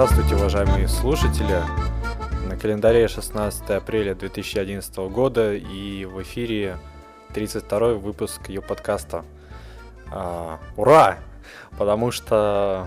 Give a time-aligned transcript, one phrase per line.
[0.00, 1.60] Здравствуйте, уважаемые слушатели.
[2.46, 6.76] На календаре 16 апреля 2011 года и в эфире
[7.34, 9.24] 32 выпуск ее подкаста.
[10.12, 11.18] А, ура!
[11.76, 12.86] Потому что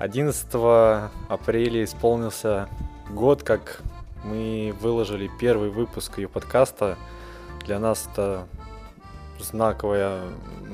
[0.00, 0.44] 11
[1.28, 2.68] апреля исполнился
[3.10, 3.80] год, как
[4.24, 6.98] мы выложили первый выпуск ее подкаста.
[7.64, 8.48] Для нас это
[9.38, 10.22] знаковое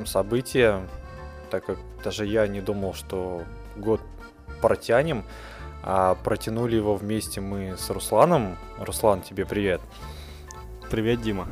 [0.07, 0.89] событие,
[1.51, 3.43] так как даже я не думал, что
[3.77, 4.01] год
[4.63, 5.25] протянем,
[5.83, 8.57] а протянули его вместе мы с Русланом.
[8.79, 9.81] Руслан, тебе привет.
[10.91, 11.47] Привет, Дима.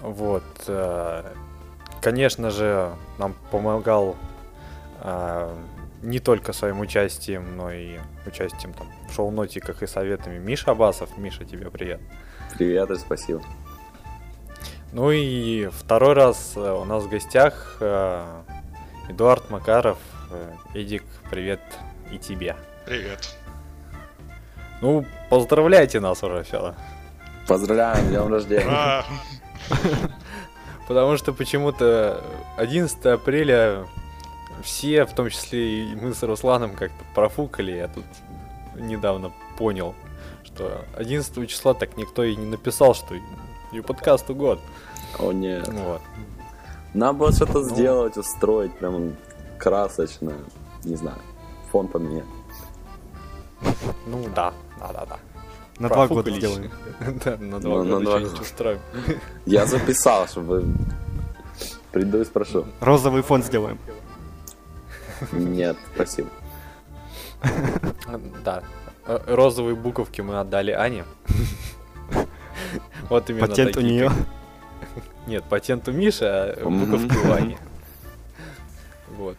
[0.00, 0.44] Вот.
[0.66, 1.24] Э,
[2.00, 4.16] конечно же, нам помогал
[5.02, 5.54] э,
[6.02, 11.16] не только своим участием, но и участием там, в шоу-нотиках и советами Миша Абасов.
[11.18, 12.00] Миша, тебе привет.
[12.56, 13.42] Привет и спасибо.
[14.92, 17.78] Ну и второй раз э, у нас в гостях
[19.08, 19.98] Эдуард Макаров.
[20.74, 21.60] Эдик, привет
[22.12, 22.56] и тебе.
[22.86, 23.36] Привет.
[24.80, 26.74] Ну, поздравляйте нас уже, все.
[27.46, 29.04] Поздравляем, днем рождения.
[30.88, 32.24] Потому что почему-то
[32.56, 33.86] 11 апреля
[34.62, 37.72] все, в том числе и мы с Русланом, как-то профукали.
[37.72, 38.04] Я тут
[38.76, 39.94] недавно понял,
[40.44, 43.14] что 11 числа так никто и не написал, что
[43.72, 44.58] и подкасту год.
[45.18, 45.68] О нет.
[45.68, 46.00] Вот.
[46.94, 47.68] Надо было что-то ну...
[47.68, 49.16] сделать, устроить, прям
[49.58, 50.32] красочно.
[50.82, 51.18] Не знаю,
[51.70, 52.24] фон поменять.
[54.06, 55.18] Ну да, да, да, да.
[55.78, 56.70] На два года сделаем.
[57.24, 58.80] Да, на два ну, года что-нибудь устроим.
[59.46, 60.64] Я записал, чтобы...
[61.90, 62.66] Приду и спрошу.
[62.80, 63.78] Розовый фон сделаем.
[65.32, 66.28] Нет, спасибо.
[68.44, 68.62] Да.
[69.06, 71.04] Э, розовые буковки мы отдали Ане.
[73.08, 74.10] Вот именно Патент у нее?
[75.26, 77.58] Нет, патент у Миши, а буковки у Ани.
[79.16, 79.36] Вот.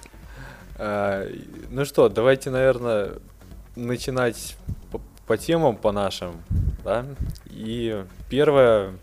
[0.76, 1.26] А,
[1.70, 3.14] ну что, давайте, наверное,
[3.76, 4.58] начинать
[4.92, 6.42] по, по темам, по нашим,
[6.84, 7.06] да.
[7.48, 8.94] И первое,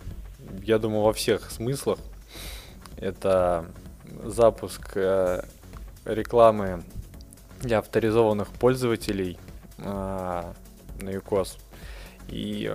[0.62, 1.99] я думаю, во всех смыслах,
[2.97, 3.67] это
[4.25, 5.43] запуск э,
[6.05, 6.83] рекламы
[7.61, 9.39] для авторизованных пользователей
[9.79, 10.53] э,
[11.00, 11.59] на ЮКОС.
[12.29, 12.75] И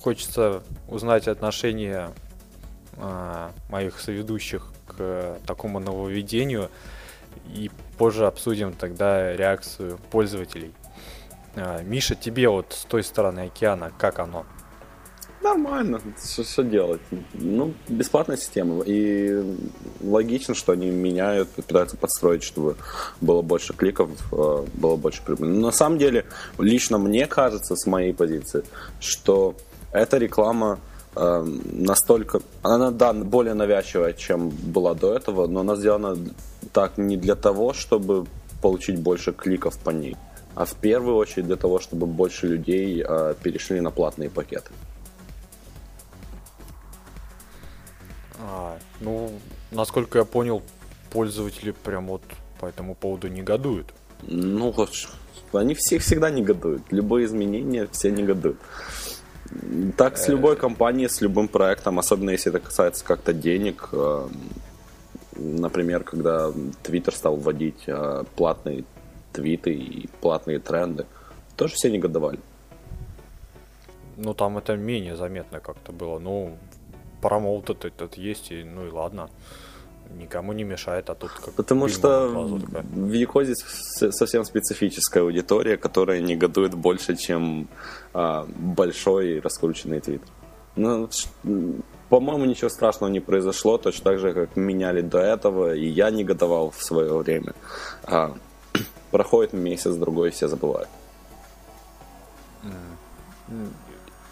[0.00, 2.10] хочется узнать отношение
[2.96, 6.70] э, моих соведущих к такому нововведению
[7.46, 10.72] и позже обсудим тогда реакцию пользователей.
[11.54, 14.46] А, Миша, тебе вот с той стороны океана, как оно?
[15.42, 17.02] Нормально, что, что делать?
[17.34, 18.82] Ну, бесплатная система.
[18.86, 19.54] И
[20.00, 22.76] логично, что они меняют, пытаются подстроить, чтобы
[23.20, 25.50] было больше кликов, а, было больше прибыли.
[25.50, 26.24] Но на самом деле,
[26.58, 28.64] лично мне кажется, с моей позиции,
[28.98, 29.56] что
[29.92, 30.78] эта реклама
[31.16, 32.40] э, настолько...
[32.62, 36.16] Она, да, более навязчивая, чем была до этого, но она сделана
[36.72, 38.26] так не для того, чтобы
[38.60, 40.16] получить больше кликов по ней,
[40.54, 44.70] а в первую очередь для того, чтобы больше людей э, перешли на платные пакеты.
[48.38, 49.30] А, ну,
[49.70, 50.62] насколько я понял,
[51.10, 52.22] пользователи прям вот
[52.60, 53.92] по этому поводу негодуют.
[54.22, 54.74] Ну,
[55.52, 56.82] они все всегда негодуют.
[56.90, 58.58] Любые изменения все негодуют.
[59.96, 63.88] Так с любой компанией, с любым проектом, особенно если это касается как-то денег.
[63.92, 64.28] Э,
[65.36, 66.50] например, когда
[66.84, 68.84] Twitter стал вводить э, платные
[69.32, 71.06] твиты и платные тренды,
[71.56, 72.38] тоже все негодовали.
[74.16, 76.18] Ну, там это менее заметно как-то было.
[76.18, 76.56] Ну,
[77.20, 79.30] промоут этот, этот есть, и, ну и ладно.
[80.18, 83.54] Никому не мешает, а тут как Потому что в Якозе
[84.10, 87.68] совсем специфическая аудитория, которая негодует больше, чем
[88.12, 90.22] а, большой раскрученный твит.
[90.76, 91.08] Ну,
[92.08, 96.70] по-моему, ничего страшного не произошло, точно так же, как меняли до этого, и я негодовал
[96.70, 97.54] в свое время.
[98.02, 98.34] А,
[99.10, 100.88] проходит месяц, другой, все забывают.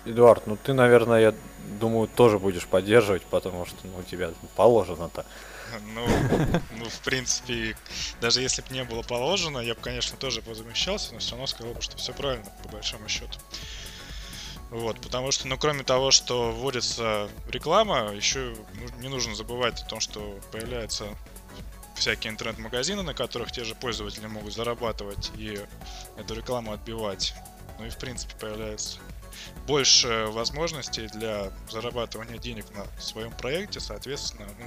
[0.05, 1.35] Эдуард, ну ты, наверное, я
[1.81, 5.25] думаю, тоже будешь поддерживать, потому что ну, у тебя положено-то.
[5.95, 6.07] Ну,
[6.77, 7.77] ну, в принципе,
[8.21, 11.75] даже если бы не было положено, я бы, конечно, тоже возмущался, но все равно сказал
[11.75, 13.39] бы, что все правильно, по большому счету.
[14.71, 18.55] Вот, потому что, ну, кроме того, что вводится реклама, еще
[18.99, 21.17] не нужно забывать о том, что появляются
[21.95, 25.59] всякие интернет-магазины, на которых те же пользователи могут зарабатывать и
[26.17, 27.35] эту рекламу отбивать.
[27.79, 28.99] Ну и, в принципе, появляется
[29.67, 34.67] больше возможностей для зарабатывания денег на своем проекте, соответственно, ну,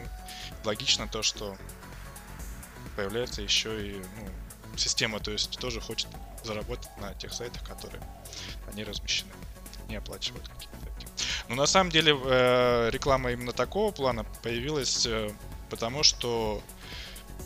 [0.63, 1.57] логично то, что
[2.95, 6.07] появляется еще и ну, система, то есть тоже хочет
[6.43, 8.01] заработать на тех сайтах, которые
[8.71, 9.31] они размещены
[9.91, 10.71] не оплачивают какие-то.
[11.49, 15.29] Но на самом деле э, реклама именно такого плана появилась, э,
[15.69, 16.61] потому что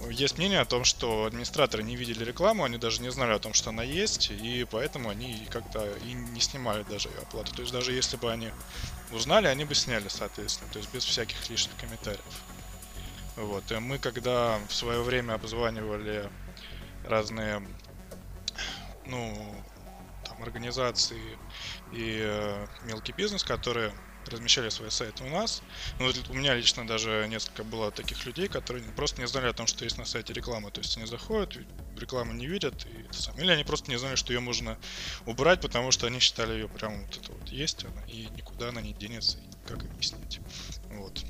[0.10, 3.54] есть мнение о том, что администраторы не видели рекламу, они даже не знали о том,
[3.54, 7.54] что она есть, и поэтому они как-то и не снимали даже ее оплату.
[7.54, 8.50] То есть даже если бы они
[9.12, 12.22] узнали, они бы сняли, соответственно, то есть без всяких лишних комментариев.
[13.36, 13.70] Вот.
[13.72, 16.30] И мы, когда в свое время обзванивали
[17.06, 17.66] разные,
[19.06, 19.56] ну,
[20.24, 21.38] там, организации
[21.92, 23.92] и э, мелкий бизнес, которые
[24.30, 25.62] размещали свои сайты у нас.
[26.00, 29.68] Ну, у меня лично даже несколько было таких людей, которые просто не знали о том,
[29.68, 30.72] что есть на сайте реклама.
[30.72, 31.58] То есть они заходят,
[32.00, 33.36] рекламу не видят, и это сам.
[33.38, 34.78] или они просто не знали, что ее можно
[35.26, 38.82] убрать, потому что они считали ее прям вот это вот есть она, и никуда она
[38.82, 40.40] не денется, и как объяснить.
[40.92, 41.24] Вот.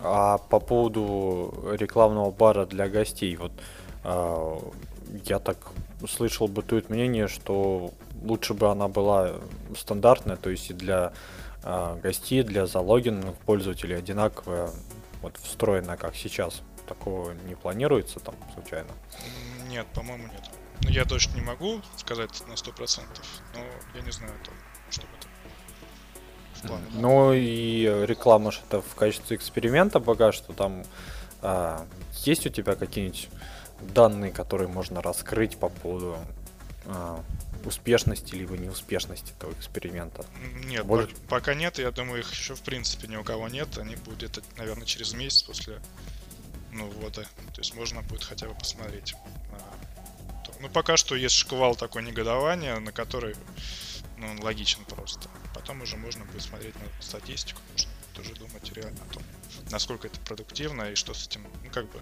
[0.00, 3.52] А по поводу рекламного бара для гостей, вот
[4.02, 4.58] а,
[5.26, 5.58] я так
[6.08, 7.92] слышал бытует мнение, что
[8.22, 9.32] лучше бы она была
[9.76, 11.12] стандартная, то есть и для
[11.62, 14.70] э, гостей, для залогинных пользователей одинаковая,
[15.22, 16.62] вот встроенная, как сейчас.
[16.86, 18.88] Такого не планируется там случайно?
[19.68, 20.50] Нет, по-моему, нет.
[20.82, 23.02] Ну, я точно не могу сказать на 100%,
[23.54, 23.60] но
[23.94, 24.50] я не знаю, то,
[24.90, 25.28] что это.
[26.94, 30.82] Ну и реклама же это в качестве эксперимента пока что там
[31.40, 31.86] а,
[32.24, 33.28] есть у тебя какие-нибудь
[33.80, 36.16] данные, которые можно раскрыть по поводу
[36.86, 37.20] а,
[37.64, 40.24] успешности либо неуспешности этого эксперимента?
[40.64, 41.14] Нет, Может...
[41.28, 41.78] пока нет.
[41.78, 43.78] Я думаю, их еще в принципе ни у кого нет.
[43.78, 45.80] Они будут где-то, наверное, через месяц после
[46.72, 47.22] ну, ввода.
[47.54, 49.14] То есть можно будет хотя бы посмотреть.
[50.60, 53.36] Ну, пока что есть шквал такой негодования, на который
[54.16, 55.28] ну, он логичен просто.
[55.54, 59.22] Потом уже можно будет смотреть на статистику, можно тоже думать реально о том,
[59.70, 61.98] насколько это продуктивно и что с этим, ну, как бы,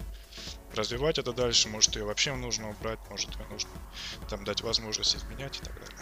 [0.75, 3.69] развивать это дальше, может ее вообще нужно убрать, может ее нужно
[4.29, 5.97] там дать возможность изменять и так далее.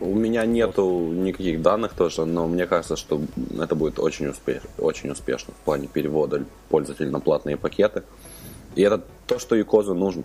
[0.00, 3.20] У меня нету никаких данных тоже, но мне кажется, что
[3.58, 4.62] это будет очень, успеш...
[4.78, 8.04] очень успешно в плане перевода пользователей на платные пакеты.
[8.76, 10.22] И это то, что Юкозу нужно.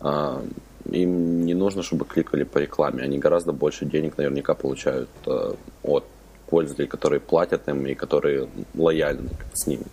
[0.00, 0.44] А,
[0.90, 3.02] им не нужно, чтобы кликали по рекламе.
[3.02, 6.04] Они гораздо больше денег наверняка получают а, от
[6.52, 9.86] пользователей, которые платят им и которые лояльны с ними.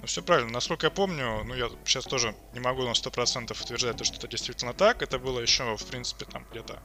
[0.00, 0.50] Ну, все правильно.
[0.50, 4.72] Насколько я помню, ну, я сейчас тоже не могу на 100% утверждать, что это действительно
[4.74, 5.00] так.
[5.00, 6.80] Это было еще, в принципе, там где-то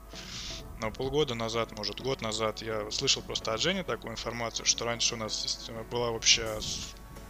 [0.79, 2.61] ну, полгода назад, может, год назад.
[2.61, 6.59] Я слышал просто от Жени такую информацию, что раньше у нас система была общая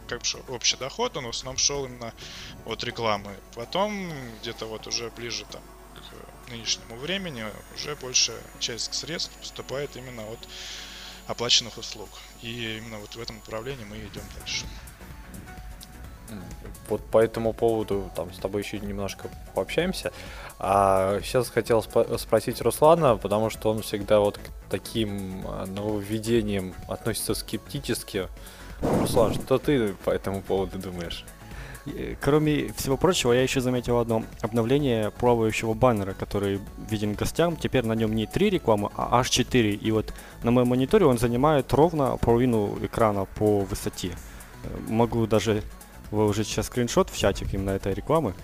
[0.08, 2.12] как бы общий доход, он в основном шел именно
[2.66, 3.34] от рекламы.
[3.54, 4.10] Потом,
[4.40, 5.62] где-то вот уже ближе там
[5.94, 7.44] к нынешнему времени,
[7.74, 10.38] уже большая часть средств поступает именно от
[11.28, 12.08] оплаченных услуг.
[12.42, 14.66] И именно вот в этом направлении мы идем дальше.
[16.88, 20.10] Вот по этому поводу там с тобой еще немножко пообщаемся.
[20.58, 24.40] А сейчас хотел сп- спросить Руслана, потому что он всегда вот к
[24.70, 28.28] таким а, нововведениям относится скептически.
[28.80, 31.24] Руслан, что ты по этому поводу думаешь?
[32.20, 37.56] Кроме всего прочего, я еще заметил одно обновление плавающего баннера, который виден гостям.
[37.56, 39.74] Теперь на нем не три рекламы, а аж 4.
[39.74, 40.12] И вот
[40.42, 44.12] на моем мониторе он занимает ровно половину экрана по высоте.
[44.88, 45.62] Могу даже
[46.10, 48.34] выложить сейчас скриншот в чатик именно этой рекламы.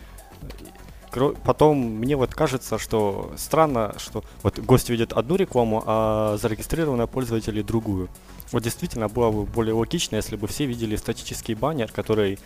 [1.45, 7.63] Потом мне вот кажется, что странно, что вот гость видит одну рекламу, а зарегистрированные пользователи
[7.63, 8.09] другую.
[8.53, 12.39] Вот действительно было бы более логично, если бы все видели статический баннер, который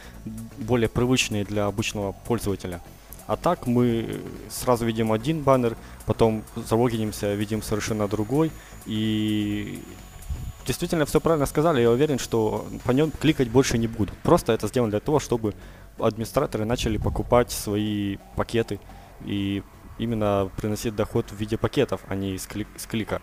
[0.59, 2.81] более привычный для обычного пользователя.
[3.27, 8.51] А так мы сразу видим один баннер, потом залогинимся, видим совершенно другой.
[8.87, 9.83] И
[10.67, 11.83] действительно все правильно сказали.
[11.83, 14.17] Я уверен, что по нем кликать больше не будут.
[14.19, 15.55] Просто это сделано для того, чтобы
[15.99, 18.81] администраторы начали покупать свои пакеты
[19.25, 19.63] и
[19.99, 23.21] именно приносить доход в виде пакетов, а не с, клик с клика.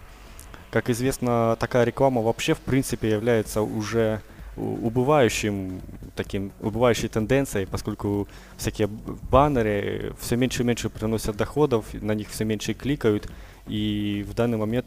[0.71, 4.21] Как известно, такая реклама вообще в принципе является уже
[4.57, 5.81] убывающим
[6.15, 8.27] таким убывающей тенденцией, поскольку
[8.57, 13.29] всякие баннеры все меньше и меньше приносят доходов, на них все меньше кликают,
[13.67, 14.85] и в данный момент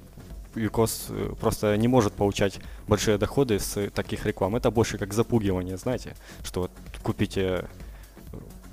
[0.58, 4.56] Юкос э, просто не может получать большие доходы с таких реклам.
[4.56, 6.70] Это больше как запугивание, знаете, что вот
[7.02, 7.64] купите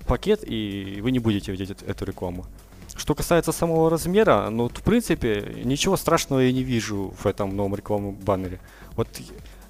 [0.07, 2.45] пакет и вы не будете видеть эту рекламу.
[2.95, 7.75] Что касается самого размера, ну, в принципе, ничего страшного я не вижу в этом новом
[7.75, 8.59] рекламном баннере.
[8.95, 9.07] Вот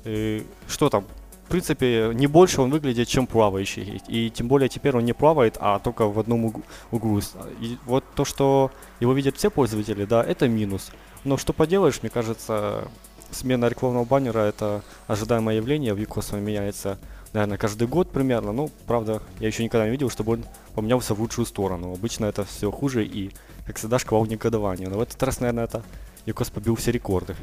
[0.03, 1.05] э, что там,
[1.45, 4.01] в принципе, не больше он выглядит, чем плавающий.
[4.07, 6.53] И, и тем более теперь он не плавает, а только в одном
[6.91, 7.21] углу.
[7.61, 10.91] И вот то, что его видят все пользователи, да, это минус.
[11.25, 12.87] Но что поделаешь, мне кажется,
[13.31, 16.97] смена рекламного баннера это ожидаемое явление, в Юкос меняется
[17.35, 18.53] наверное, каждый год примерно.
[18.53, 21.93] Ну, правда, я еще никогда не видел, чтобы он поменялся в лучшую сторону.
[21.93, 23.31] Обычно это все хуже и,
[23.67, 24.87] как всегда, шквал негодования.
[24.87, 25.83] Но в этот раз, наверное, это
[26.25, 27.35] Юкос побил все рекорды.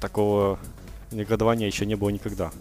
[0.00, 0.58] Такого
[1.10, 2.52] негодования еще не было никогда.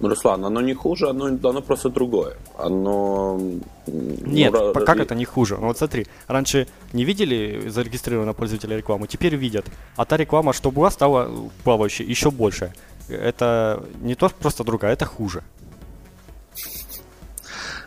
[0.00, 2.36] Э, Руслан, оно не хуже, оно, оно просто другое.
[2.58, 3.40] Оно...
[3.86, 5.56] Нет, ну, как это не хуже?
[5.60, 9.66] Ну вот смотри, раньше не видели зарегистрированного пользователя рекламу, теперь видят.
[9.96, 11.30] А та реклама, что была, стала
[11.64, 12.72] плавающей еще больше.
[13.08, 15.42] Это не то просто другая, это хуже.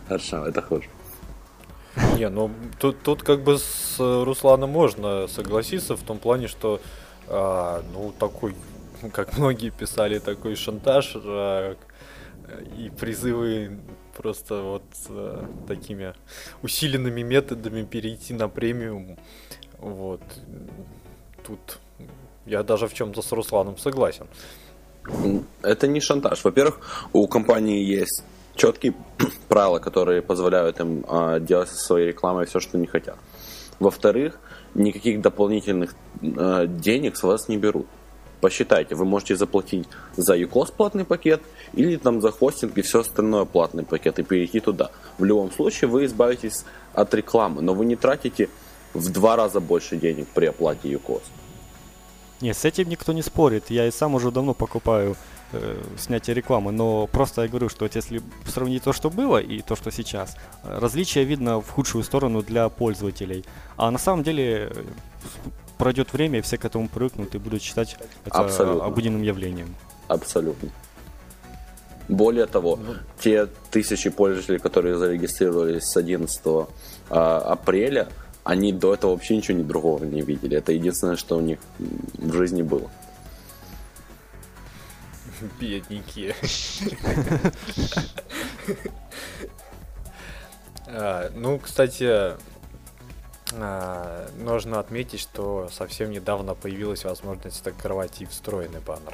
[0.07, 0.89] Хорошо, это хуже.
[2.17, 6.81] Не, ну тут, тут как бы с Русланом можно согласиться в том плане, что
[7.27, 8.55] а, ну такой,
[9.13, 11.75] как многие писали, такой шантаж а,
[12.77, 13.79] и призывы
[14.15, 16.13] просто вот а, такими
[16.61, 19.17] усиленными методами перейти на премиум.
[19.79, 20.21] Вот.
[21.45, 21.79] Тут
[22.45, 24.27] я даже в чем-то с Русланом согласен.
[25.61, 26.43] Это не шантаж.
[26.43, 28.23] Во-первых, у компании есть
[28.55, 28.93] четкие
[29.47, 33.17] правила, которые позволяют им э, делать со своей рекламой все, что они хотят.
[33.79, 34.39] Во-вторых,
[34.75, 37.87] никаких дополнительных э, денег с вас не берут.
[38.43, 43.45] Посчитайте, вы можете заплатить за UCOS платный пакет или там за хостинг и все остальное
[43.45, 44.91] платный пакет и перейти туда.
[45.17, 48.49] В любом случае вы избавитесь от рекламы, но вы не тратите
[48.93, 51.21] в два раза больше денег при оплате UCOS.
[52.41, 53.69] Нет, с этим никто не спорит.
[53.69, 55.15] Я и сам уже давно покупаю
[55.53, 59.61] э, снятие рекламы, но просто я говорю, что вот если сравнить то, что было и
[59.61, 63.45] то, что сейчас, различие видно в худшую сторону для пользователей.
[63.77, 64.83] А на самом деле э,
[65.83, 68.85] пройдет время, и все к этому привыкнут и будут считать это Абсолютно.
[68.85, 69.75] обыденным явлением.
[70.07, 70.69] Абсолютно.
[72.07, 72.93] Более того, ну.
[73.19, 76.41] те тысячи пользователей, которые зарегистрировались с 11
[77.09, 78.07] а, апреля,
[78.45, 80.55] они до этого вообще ничего не другого не видели.
[80.55, 81.59] Это единственное, что у них
[82.13, 82.89] в жизни было.
[85.59, 86.33] Бедненькие.
[90.95, 92.35] А, ну, кстати,
[93.53, 99.13] нужно отметить, что совсем недавно появилась возможность открывать и встроенный баннер.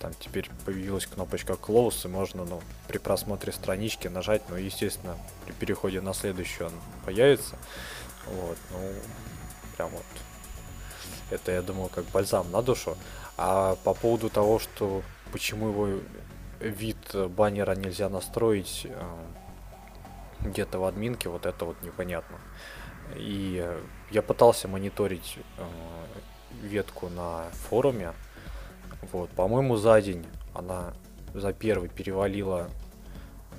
[0.00, 5.52] Там теперь появилась кнопочка Close, и можно ну, при просмотре странички нажать, но, естественно, при
[5.52, 6.72] переходе на следующую он
[7.04, 7.56] появится.
[8.26, 8.78] Вот, ну,
[9.76, 10.02] прям вот.
[11.30, 12.96] Это, я думаю, как бальзам на душу.
[13.36, 16.00] А по поводу того, что почему его
[16.58, 19.02] вид баннера нельзя настроить э,
[20.44, 22.38] где-то в админке, вот это вот непонятно.
[23.16, 23.64] И
[24.10, 25.64] я пытался мониторить э,
[26.62, 28.12] ветку на форуме.
[29.12, 30.94] Вот, по-моему, за день она
[31.34, 32.70] за первый перевалила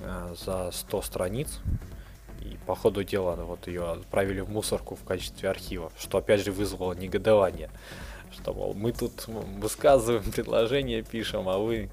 [0.00, 1.60] э, за 100 страниц.
[2.40, 6.52] И по ходу дела вот ее отправили в мусорку в качестве архива, что опять же
[6.52, 7.70] вызвало негодование
[8.34, 11.90] что, мол, мы тут высказываем предложение, пишем, а вы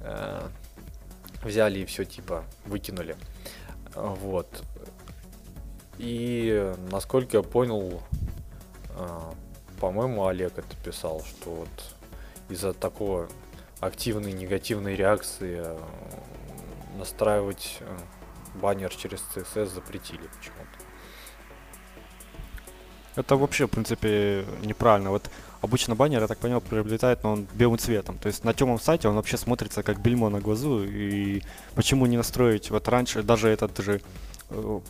[0.00, 0.48] э,
[1.42, 3.16] взяли и все типа выкинули.
[3.98, 4.46] Вот.
[5.98, 8.00] И насколько я понял,
[8.90, 9.20] э,
[9.80, 11.68] по-моему, Олег это писал, что вот
[12.48, 13.28] из-за такого
[13.80, 15.78] активной негативной реакции э,
[16.96, 17.98] настраивать э,
[18.54, 20.78] баннер через CSS запретили почему-то.
[23.16, 25.10] Это вообще, в принципе, неправильно.
[25.10, 25.28] Вот
[25.60, 28.18] обычно баннер, я так понял, приобретает, но он белым цветом.
[28.18, 30.84] То есть на темном сайте он вообще смотрится как бельмо на глазу.
[30.84, 31.42] И
[31.74, 32.70] почему не настроить?
[32.70, 34.00] Вот раньше даже этот же
[34.50, 34.80] э,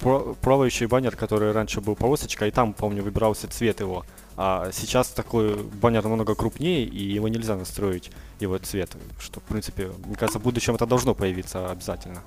[0.40, 4.04] плавающий баннер, который раньше был полосочка, и там, помню, выбирался цвет его.
[4.36, 8.90] А сейчас такой баннер намного крупнее, и его нельзя настроить, его цвет.
[9.18, 12.22] Что, в принципе, мне кажется, в будущем это должно появиться обязательно.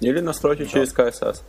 [0.00, 0.70] Или настройте да.
[0.70, 1.42] через CSS.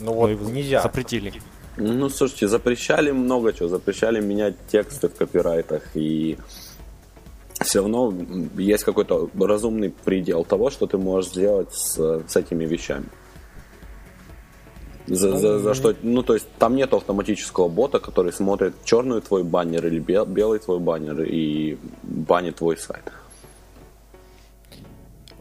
[0.00, 0.82] Ну вот, Но нельзя.
[0.82, 1.42] Запретили.
[1.78, 3.68] Ну, слушайте, запрещали много чего.
[3.68, 5.82] Запрещали менять тексты в копирайтах.
[5.94, 6.36] И
[7.60, 8.12] все равно
[8.56, 13.06] есть какой-то разумный предел того, что ты можешь сделать с, с этими вещами.
[15.06, 19.42] За, за, за что, ну, то есть там нет автоматического бота, который смотрит черный твой
[19.42, 23.04] баннер или бел, белый твой баннер и банит твой сайт.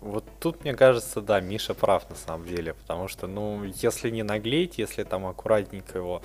[0.07, 4.23] Вот тут, мне кажется, да, Миша прав на самом деле, потому что, ну, если не
[4.23, 6.21] наглеть, если там аккуратненько его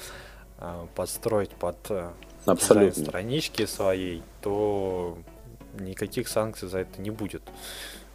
[0.58, 2.10] э, подстроить под э,
[2.46, 3.04] Абсолютно.
[3.04, 5.18] странички своей, то
[5.80, 7.42] никаких санкций за это не будет.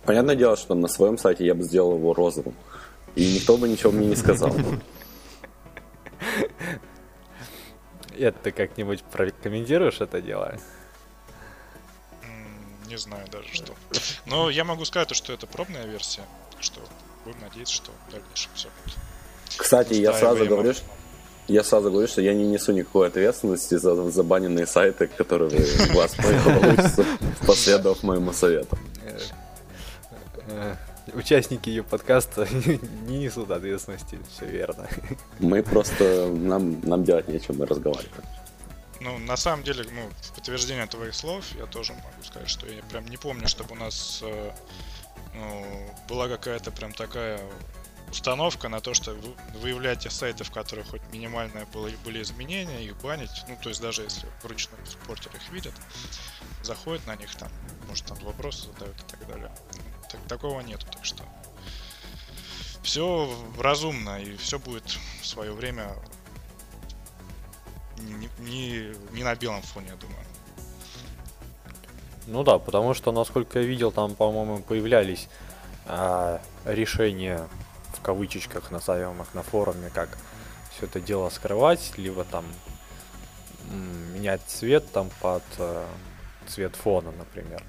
[0.05, 2.55] Понятное дело, что на своем сайте я бы сделал его розовым,
[3.15, 4.55] и никто бы ничего мне не сказал.
[8.17, 10.57] Это ты как-нибудь прокомментируешь это дело?
[12.87, 13.73] Не знаю даже что.
[14.25, 16.23] Но я могу сказать, что это пробная версия,
[16.59, 16.81] что
[17.25, 18.97] будем надеяться, что дальше все будет.
[19.57, 20.83] Кстати, я сразу говорю, что
[21.47, 25.49] я сразу говорю, что я не несу никакой ответственности за забаненные сайты, которые
[25.91, 27.05] у вас получится,
[27.45, 28.77] последовав моему совету.
[31.13, 32.47] Участники ее подкаста
[33.07, 34.87] не несут ответственности, все верно.
[35.39, 38.23] Мы просто, нам, нам делать нечего, мы разговариваем.
[38.99, 42.81] Ну, на самом деле, ну, в подтверждение твоих слов я тоже могу сказать, что я
[42.83, 44.51] прям не помню, чтобы у нас э,
[45.33, 47.39] ну, была какая-то прям такая
[48.09, 49.15] установка на то, что
[49.55, 53.43] выявлять те сайты, в которых хоть минимальное было, были изменения, их банить.
[53.47, 55.73] Ну, то есть даже если вручную суппортер их видят,
[56.63, 57.51] заходит на них там,
[57.87, 59.51] может там вопросы задают и так далее.
[60.09, 61.23] Так, такого нету, так что
[62.81, 65.93] все разумно и все будет в свое время
[67.97, 68.29] не,
[69.11, 70.19] не, на белом фоне, я думаю.
[72.27, 75.29] Ну да, потому что, насколько я видел, там, по-моему, появлялись
[75.85, 77.47] а, решения
[77.93, 80.17] в кавычечках назовем их на форуме, как
[80.71, 82.45] все это дело скрывать, либо там
[84.13, 85.85] менять цвет там под э,
[86.47, 87.63] цвет фона, например.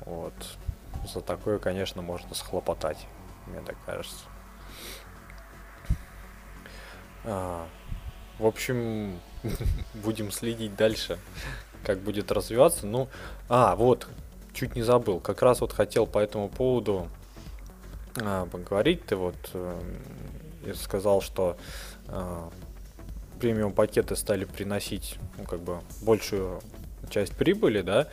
[0.00, 0.34] Вот.
[1.12, 3.06] За такое, конечно, можно схлопотать,
[3.46, 4.24] мне так кажется.
[7.24, 7.66] А,
[8.38, 9.18] в общем,
[9.94, 11.18] будем следить дальше,
[11.84, 12.86] как будет развиваться.
[12.86, 13.08] Ну,
[13.48, 14.06] а, вот,
[14.52, 15.20] чуть не забыл.
[15.20, 17.08] Как раз вот хотел по этому поводу
[18.16, 19.04] а, поговорить.
[19.06, 19.80] Ты вот э,
[20.74, 21.56] сказал, что
[22.08, 22.48] э,
[23.40, 26.60] премиум пакеты стали приносить, ну, как бы, большую
[27.10, 28.08] часть прибыли, да,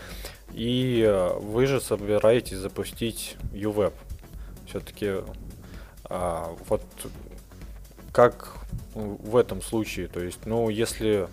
[0.53, 3.93] и э, вы же собираетесь запустить UWeb.
[4.67, 5.15] Все-таки
[6.05, 6.83] а, вот
[8.15, 8.53] как
[8.93, 11.27] в этом случае, то есть, ну, если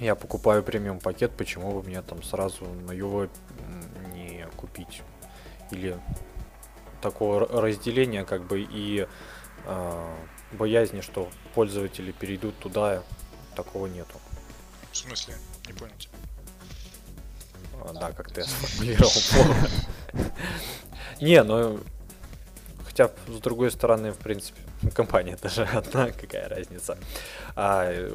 [0.00, 3.28] я покупаю премиум пакет, почему бы мне там сразу на UWeb
[4.14, 5.02] не купить?
[5.70, 6.00] Или
[7.02, 9.06] такого разделения как бы и
[9.66, 10.16] э,
[10.52, 13.02] боязни, что пользователи перейдут туда,
[13.54, 14.18] такого нету.
[14.90, 15.34] В смысле?
[15.66, 16.14] Не понял тебя.
[17.84, 19.12] А, да, как ты сформулировал.
[21.20, 21.78] Не, ну
[22.98, 24.60] хотя с другой стороны, в принципе,
[24.94, 26.98] компания даже одна, какая разница.
[27.54, 28.10] А,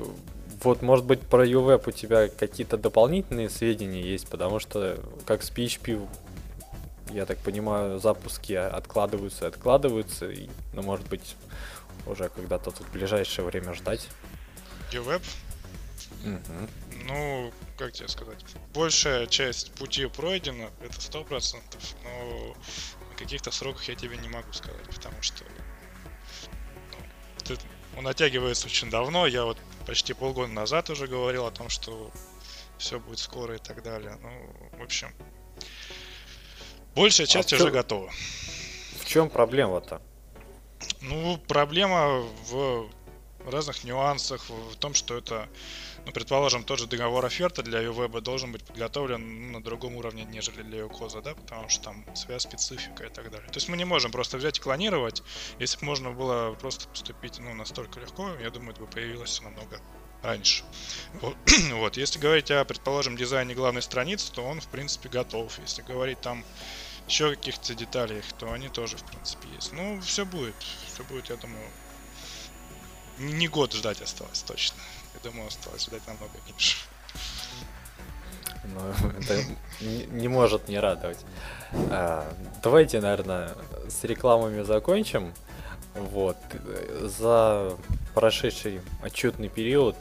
[0.64, 5.52] вот, может быть, про UWeb у тебя какие-то дополнительные сведения есть, потому что как с
[5.52, 6.08] PHP
[7.12, 11.36] я так понимаю, запуски откладываются, откладываются, и, ну, может быть,
[12.08, 14.08] уже когда-то тут в ближайшее время ждать.
[14.92, 15.22] UWeb?
[16.24, 16.70] Угу.
[17.06, 18.40] Ну, как тебе сказать,
[18.74, 22.56] большая часть пути пройдена, это сто процентов, но
[23.10, 25.44] на каких-то сроках я тебе не могу сказать, потому что
[27.50, 27.58] ну,
[27.98, 32.12] он натягивается очень давно, я вот почти полгода назад уже говорил о том, что
[32.78, 34.18] все будет скоро и так далее.
[34.22, 35.14] Ну, в общем,
[36.96, 38.12] Большая часть а уже чем, готова.
[39.00, 40.02] В чем проблема-то?
[41.02, 42.88] Ну, проблема в
[43.50, 45.50] разных нюансах, в том, что это,
[46.06, 50.62] ну, предположим, тот же договор оферта для UWeb должен быть подготовлен на другом уровне, нежели
[50.62, 53.48] для UCOZA, да, потому что там своя специфика и так далее.
[53.50, 55.24] То есть мы не можем просто взять и клонировать.
[55.60, 59.80] Если бы можно было просто поступить, ну, настолько легко, я думаю, это бы появилось намного
[60.24, 60.64] раньше.
[61.22, 61.36] Вот.
[61.74, 61.98] вот.
[61.98, 65.60] Если говорить о, предположим, дизайне главной страницы, то он, в принципе, готов.
[65.60, 66.44] Если говорить там
[67.08, 69.74] еще каких-то деталей, то они тоже, в принципе, есть.
[69.74, 70.56] Ну, все будет.
[70.88, 71.68] Все будет, я думаю.
[73.20, 74.78] Не год ждать осталось точно.
[75.14, 76.78] Я думаю, осталось ждать намного меньше.
[78.64, 78.80] Ну,
[79.20, 79.44] это
[79.82, 81.20] не, может не радовать.
[81.92, 83.52] А, давайте, наверное,
[83.88, 85.34] с рекламами закончим.
[85.94, 86.38] Вот.
[87.02, 87.78] За
[88.16, 89.96] прошедший отчетный период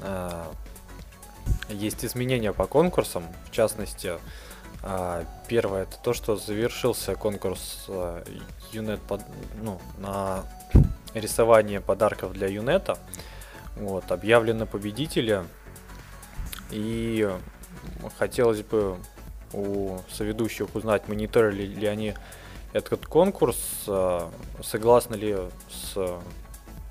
[0.00, 0.52] а,
[1.68, 3.24] есть изменения по конкурсам.
[3.46, 4.18] В частности,
[4.82, 7.86] а, первое это то, что завершился конкурс
[8.72, 9.00] Юнет
[9.62, 10.44] ну, на
[11.14, 12.98] рисование подарков для Юнета.
[13.76, 15.44] Вот, объявлены победители.
[16.70, 17.28] И
[18.18, 18.96] хотелось бы
[19.52, 22.14] у соведущих узнать, мониторили ли они
[22.72, 24.30] этот конкурс, а,
[24.62, 25.36] согласны ли
[25.70, 25.96] с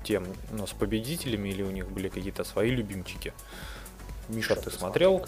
[0.02, 3.32] тем, ну, с победителями, или у них были какие-то свои любимчики.
[4.28, 5.26] Миша, ты смотрел?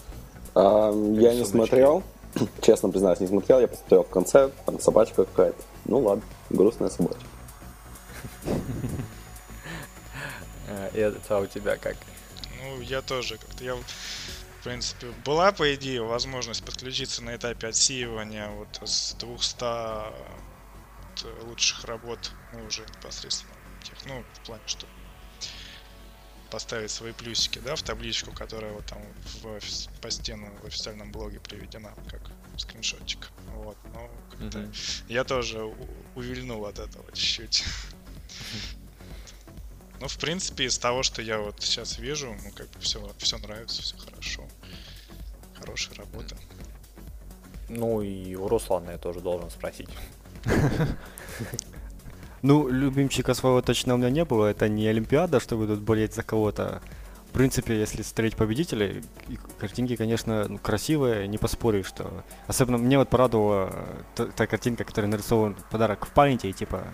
[0.55, 2.03] А, я не смотрел.
[2.63, 5.63] Честно признаюсь, не смотрел, я посмотрел в конце, там собачка какая-то.
[5.85, 7.25] Ну ладно, грустная собачка.
[10.95, 11.97] Это у тебя как?
[12.63, 13.83] Ну, я тоже как-то, я в
[14.65, 19.65] принципе, была, по идее, возможность подключиться на этапе отсеивания вот с 200
[21.45, 23.53] лучших работ, ну, уже непосредственно
[23.85, 24.87] тех, ну, в плане, что
[26.51, 28.99] поставить свои плюсики, да, в табличку, которая вот там
[29.43, 29.61] в,
[30.01, 32.23] по стену в официальном блоге приведена, как
[32.57, 33.31] скриншотик.
[33.55, 35.05] Вот, но mm-hmm.
[35.09, 35.65] я тоже
[36.15, 37.65] увильнул от этого чуть-чуть.
[40.01, 43.39] Ну, в принципе, из того, что я вот сейчас вижу, ну, как бы все, все
[43.39, 44.43] нравится, все хорошо.
[45.59, 46.37] Хорошая работа.
[47.69, 49.89] Ну, и у Руслана я тоже должен спросить.
[52.43, 54.47] Ну, любимчика своего точно у меня не было.
[54.47, 56.81] Это не Олимпиада, чтобы тут болеть за кого-то.
[57.37, 59.03] принципе, если смотреть победителей,
[59.59, 62.25] картинки, конечно, ну, красивые, не поспоришь, что...
[62.47, 66.85] Особенно мне вот порадовала та, та картинка, которая нарисован подарок в памяти, и типа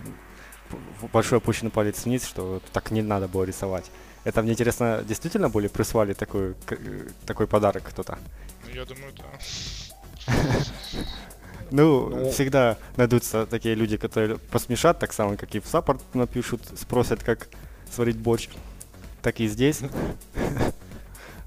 [1.12, 3.90] большой опущенный палец вниз, что так не надо было рисовать.
[4.24, 6.54] Это мне интересно, действительно были прислали такой,
[7.26, 8.18] такой подарок кто-то?
[8.64, 10.32] Ну, я думаю, да.
[11.72, 16.60] Ну, ну, всегда найдутся такие люди, которые посмешат, так само, как и в саппорт напишут,
[16.76, 17.48] спросят, как
[17.90, 18.48] сварить борщ.
[19.22, 19.80] Так и здесь.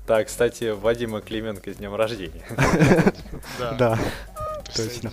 [0.07, 2.45] Так, кстати, Вадима Клименко с днем рождения.
[3.79, 3.97] Да.
[4.75, 5.11] Точно.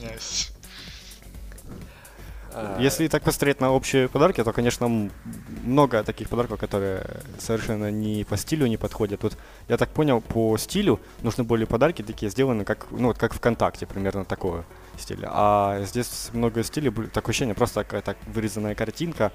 [2.54, 2.80] А.
[2.80, 5.10] Если так посмотреть на общие подарки, то, конечно,
[5.64, 7.04] много таких подарков, которые
[7.38, 9.22] совершенно не по стилю не подходят.
[9.22, 9.36] Вот
[9.68, 13.86] я так понял, по стилю нужны были подарки такие сделаны, как, ну, вот как ВКонтакте,
[13.86, 14.64] примерно такое
[14.98, 15.28] стиля.
[15.32, 19.32] А здесь много стилей, такое ощущение, просто какая-то вырезанная картинка,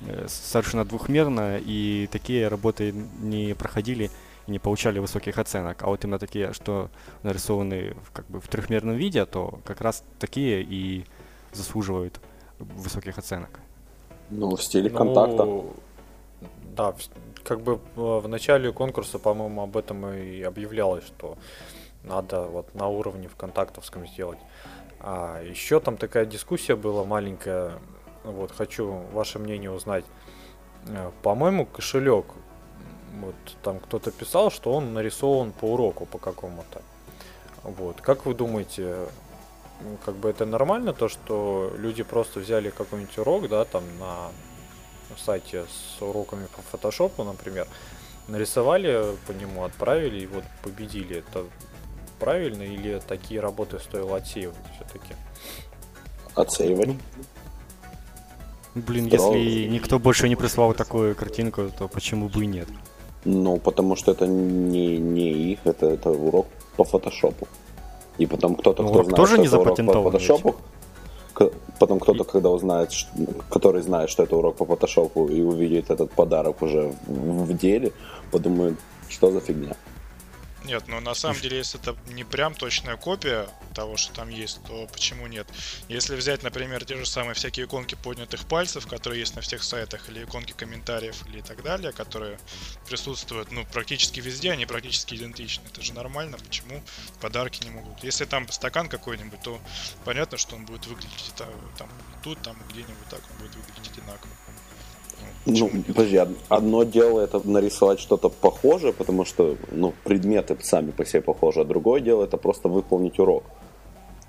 [0.00, 4.10] э, совершенно двухмерная, и такие работы не проходили
[4.46, 5.82] и не получали высоких оценок.
[5.82, 6.90] А вот именно такие, что
[7.22, 11.04] нарисованы как бы в трехмерном виде, то как раз такие и
[11.52, 12.20] заслуживают
[12.60, 13.60] высоких оценок.
[14.30, 15.64] Ну, в стиле ну, контакта.
[16.76, 16.94] Да,
[17.42, 21.36] как бы в начале конкурса, по-моему, об этом и объявлялось, что
[22.04, 24.38] надо вот на уровне ВКонтактовском сделать.
[25.00, 27.72] А еще там такая дискуссия была маленькая,
[28.24, 30.04] вот хочу ваше мнение узнать.
[30.86, 32.26] Э, по-моему, кошелек,
[33.20, 36.82] вот там кто-то писал, что он нарисован по уроку по какому-то.
[37.62, 39.08] Вот, как вы думаете,
[40.04, 44.30] как бы это нормально, то, что люди просто взяли какой-нибудь урок, да, там на
[45.16, 47.66] сайте с уроками по фотошопу, например,
[48.28, 51.18] нарисовали по нему, отправили и вот победили.
[51.18, 51.44] Это
[52.18, 55.14] правильно или такие работы стоило отсеивать все-таки?
[56.34, 56.88] Отсеивать.
[58.74, 59.34] Ну, блин, Здорово.
[59.34, 62.68] если никто больше не прислал такую картинку, то почему бы и нет?
[63.24, 67.48] Ну, потому что это не, не их, это, это урок по фотошопу.
[68.20, 70.56] И потом кто-то, кто знает, тоже что не это урок по фотошопу,
[71.78, 72.90] потом кто-то, когда узнает,
[73.48, 77.92] который знает, что это урок по фотошопу и увидит этот подарок уже в, в деле,
[78.30, 78.74] подумает,
[79.08, 79.74] что за фигня.
[80.64, 84.62] Нет, но на самом деле, если это не прям точная копия того, что там есть,
[84.64, 85.46] то почему нет?
[85.88, 90.08] Если взять, например, те же самые всякие иконки поднятых пальцев, которые есть на всех сайтах,
[90.10, 92.38] или иконки комментариев, или так далее, которые
[92.86, 95.62] присутствуют, ну, практически везде, они практически идентичны.
[95.66, 96.82] Это же нормально, почему
[97.20, 98.04] подарки не могут?
[98.04, 99.60] Если там стакан какой-нибудь, то
[100.04, 101.88] понятно, что он будет выглядеть это, там
[102.22, 104.30] тут, там где-нибудь так он будет выглядеть одинаково.
[105.46, 111.22] Ну, подожди, одно дело это нарисовать что-то похожее, потому что, ну, предметы сами по себе
[111.22, 113.44] похожи, а другое дело это просто выполнить урок.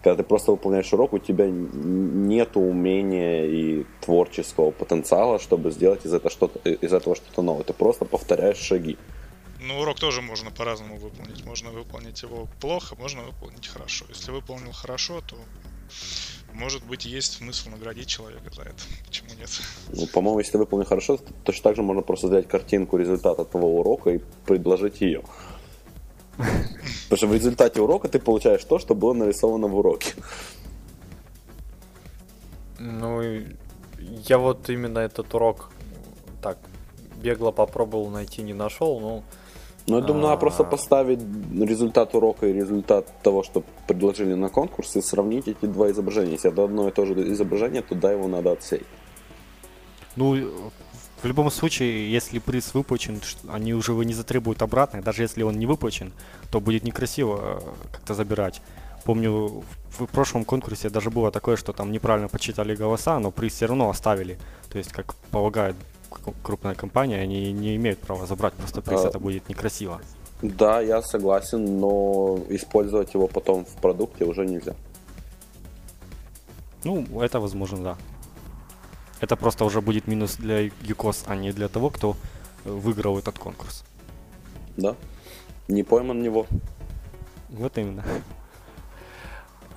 [0.04, 6.14] Когда ты просто выполняешь урок, у тебя нет умения и творческого потенциала, чтобы сделать из
[6.14, 7.64] этого что-то, из этого что-то новое.
[7.64, 8.98] Ты просто повторяешь шаги.
[9.60, 11.46] Ну, урок тоже можно по-разному выполнить.
[11.46, 14.06] Можно выполнить его плохо, можно выполнить хорошо.
[14.10, 15.36] Если выполнил хорошо, то
[16.54, 18.76] может быть, есть смысл наградить человека за это.
[19.06, 19.50] Почему нет?
[19.94, 23.46] Ну, по-моему, если ты выполнил хорошо, то точно так же можно просто взять картинку результата
[23.46, 25.24] твоего урока и предложить ее.
[26.38, 30.14] Потому что в результате урока ты получаешь то, что было нарисовано в уроке.
[32.80, 33.22] Ну,
[34.00, 35.72] я вот именно этот урок
[36.42, 36.58] так
[37.22, 39.24] бегло попробовал найти, не нашел, но ну,
[39.88, 41.20] я думаю, надо просто поставить
[41.54, 46.34] результат урока и результат того, что предложили на конкурс, и сравнить эти два изображения.
[46.34, 48.86] Если это одно и то же изображение, то да, его надо отсеять.
[50.16, 50.36] Ну,
[51.24, 55.02] в любом случае, если приз выплачен, они уже его не затребуют обратно.
[55.02, 56.12] Даже если он не выплачен,
[56.52, 57.60] то будет некрасиво э,
[57.92, 58.62] как-то забирать.
[59.06, 59.64] Помню,
[59.98, 63.90] в прошлом конкурсе даже было такое, что там неправильно подсчитали голоса, но приз все равно
[63.90, 64.40] оставили.
[64.72, 65.76] То есть, как полагает
[66.44, 70.02] крупная компания, они не имеют права забрать просто приз, а, это будет некрасиво.
[70.42, 74.76] Да, я согласен, но использовать его потом в продукте уже нельзя.
[76.84, 77.98] Ну, это возможно, да.
[79.20, 82.16] Это просто уже будет минус для ЮКОС, а не для того, кто
[82.66, 83.84] выиграл этот конкурс.
[84.78, 84.96] Да.
[85.68, 86.48] Не пойман него.
[87.50, 88.04] Вот именно.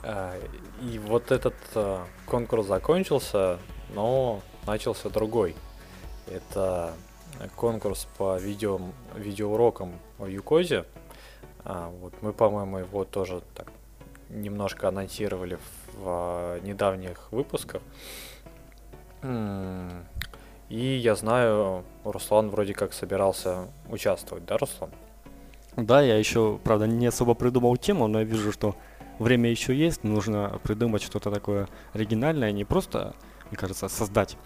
[0.02, 0.34] А,
[0.82, 3.58] и вот этот а, конкурс закончился,
[3.94, 5.54] но начался другой.
[6.26, 6.94] Это
[7.56, 8.80] конкурс по видео,
[9.14, 10.84] видеоурокам в Юкозе.
[11.64, 13.72] А, вот мы, по-моему, его тоже так
[14.28, 17.82] немножко анонсировали в, в недавних выпусках.
[20.68, 24.90] И я знаю, Руслан вроде как собирался участвовать, да, Руслан?
[25.76, 28.76] Да, я еще, правда, не особо придумал тему, но я вижу, что
[29.18, 33.14] время еще есть, нужно придумать что-то такое оригинальное, не просто,
[33.50, 34.36] мне кажется, создать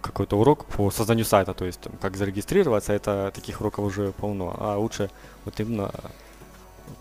[0.00, 4.54] какой-то урок по созданию сайта, то есть там, как зарегистрироваться, это таких уроков уже полно.
[4.58, 5.10] А лучше
[5.44, 5.92] вот именно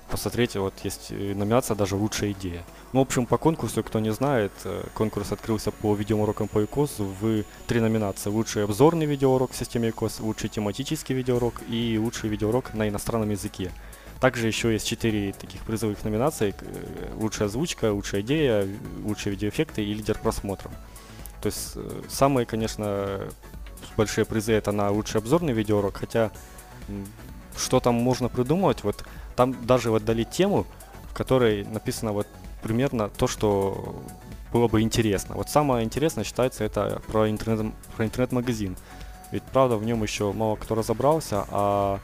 [0.10, 2.64] посмотреть, вот есть номинация даже «Лучшая идея».
[2.94, 7.00] Ну, в общем, по конкурсу, кто не знает, э, конкурс открылся по видеоурокам по ИКОС
[7.00, 8.30] в три номинации.
[8.30, 13.72] Лучший обзорный видеоурок в системе ИКОС, лучший тематический видеоурок и лучший видеоурок на иностранном языке.
[14.20, 16.54] Также еще есть четыре таких призовых номинаций.
[16.60, 18.68] Э, лучшая озвучка, лучшая идея,
[19.06, 20.74] лучшие видеоэффекты и лидер просмотров.
[21.42, 23.28] То есть э, самые, конечно,
[23.98, 26.32] большие призы это на лучший обзорный видеоурок, хотя
[27.58, 29.04] что там можно придумать, вот
[29.36, 30.66] там даже вот дали тему,
[31.10, 32.28] в которой написано вот
[32.62, 34.02] примерно то, что
[34.54, 35.36] было бы интересно.
[35.36, 38.76] Вот самое интересное считается это про интернет, про интернет-магазин.
[39.32, 42.00] Ведь правда в нем еще мало кто разобрался, а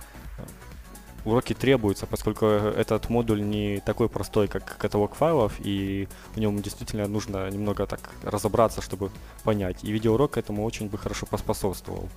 [1.27, 7.07] уроки требуются, поскольку этот модуль не такой простой, как каталог файлов, и в нем действительно
[7.07, 9.11] нужно немного так разобраться, чтобы
[9.43, 9.83] понять.
[9.83, 12.09] И видеоурок этому очень бы хорошо поспособствовал.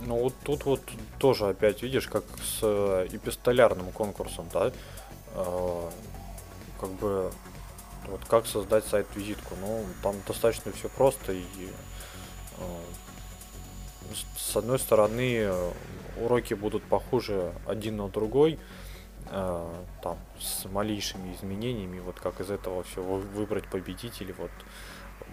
[0.00, 0.80] Ну вот тут вот
[1.18, 4.70] тоже опять видишь, как с э, эпистолярным конкурсом, да,
[5.34, 5.90] э,
[6.80, 7.32] как бы
[8.06, 9.54] вот как создать сайт-визитку.
[9.60, 11.44] Ну, там достаточно все просто и
[12.58, 12.62] э,
[14.36, 15.50] с одной стороны
[16.24, 18.58] уроки будут похожи один на другой,
[19.30, 24.50] э, там с малейшими изменениями, вот как из этого все выбрать победителей, вот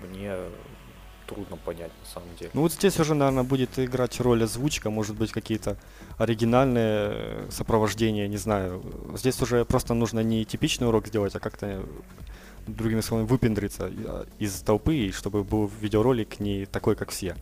[0.01, 0.35] мне
[1.27, 2.51] трудно понять на самом деле.
[2.53, 5.77] Ну вот здесь уже, наверное, будет играть роль озвучка, может быть какие-то
[6.17, 8.83] оригинальные э, сопровождения, не знаю.
[9.15, 11.83] Здесь уже просто нужно не типичный урок сделать, а как-то
[12.67, 17.35] другими словами выпендриться а, из толпы, и чтобы был видеоролик не такой, как все.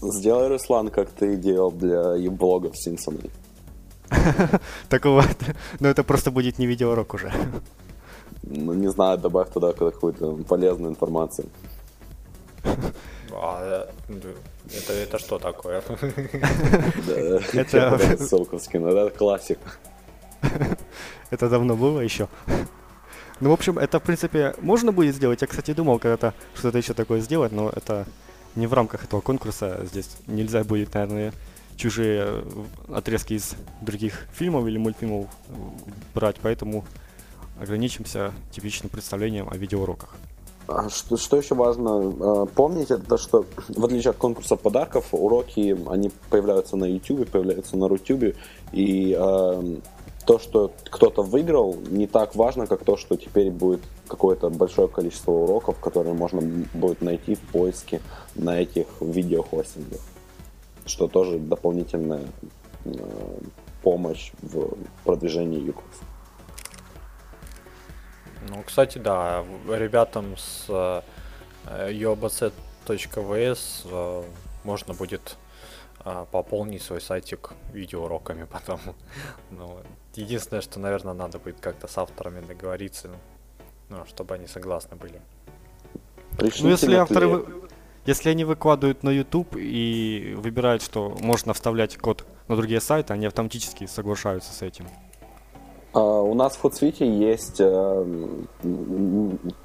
[0.00, 3.22] Сделай, Руслан, как ты делал для блогов Симпсонов.
[4.88, 5.24] Такого,
[5.80, 7.32] но это просто будет не видеоурок уже.
[8.42, 11.48] Ну, не знаю, добавь туда какую-то полезную информацию.
[13.32, 15.82] А, это, это что такое?
[17.52, 19.58] Это Солковский, ну это классик.
[21.30, 22.28] Это давно было еще.
[23.40, 25.42] Ну, в общем, это, в принципе, можно будет сделать.
[25.42, 28.06] Я, кстати, думал когда-то что-то еще такое сделать, но это
[28.56, 29.84] не в рамках этого конкурса.
[29.84, 31.32] Здесь нельзя будет, наверное,
[31.76, 32.44] чужие
[32.92, 35.26] отрезки из других фильмов или мультфильмов
[36.14, 36.84] брать, поэтому
[37.60, 40.14] ограничимся типичным представлением о видеоуроках.
[40.68, 45.06] А что, что еще важно э, помнить, это то, что в отличие от конкурса подарков,
[45.12, 48.36] уроки, они появляются на YouTube, появляются на Рутюбе,
[48.72, 49.76] и э,
[50.28, 55.32] то, что кто-то выиграл, не так важно, как то, что теперь будет какое-то большое количество
[55.32, 56.42] уроков, которые можно
[56.74, 58.02] будет найти в поиске
[58.34, 60.00] на этих видеохостингах,
[60.84, 62.26] что тоже дополнительная
[62.84, 62.90] э,
[63.82, 66.00] помощь в продвижении ЮКОС.
[68.50, 70.66] Ну, кстати, да, ребятам с
[71.64, 72.92] uabc.vs
[73.86, 74.22] э, э,
[74.62, 75.38] можно будет
[76.04, 78.78] э, пополнить свой сайтик видеоуроками потом.
[79.50, 79.78] ну,
[80.18, 83.10] единственное, что, наверное, надо будет как-то с авторами договориться,
[83.88, 85.20] ну, чтобы они согласны были.
[86.36, 87.44] Пришлите ну, если авторы,
[88.04, 93.26] если они выкладывают на YouTube и выбирают, что можно вставлять код на другие сайты, они
[93.26, 94.86] автоматически соглашаются с этим.
[95.94, 98.06] А, у нас в Hootsuite есть э,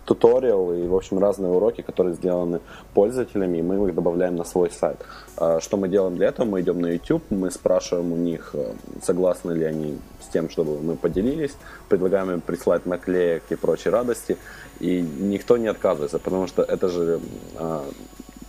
[0.06, 2.62] туториал и, в общем, разные уроки, которые сделаны
[2.94, 4.98] пользователями, и мы их добавляем на свой сайт.
[5.36, 6.46] А, что мы делаем для этого?
[6.46, 10.82] Мы идем на YouTube, мы спрашиваем у них, э, согласны ли они с тем, чтобы
[10.82, 11.56] мы поделились,
[11.90, 14.38] предлагаем им прислать наклеек и прочие радости,
[14.80, 17.20] и никто не отказывается, потому что это же
[17.60, 17.82] э,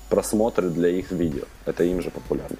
[0.08, 2.56] просмотры для их видео, это им же популярно.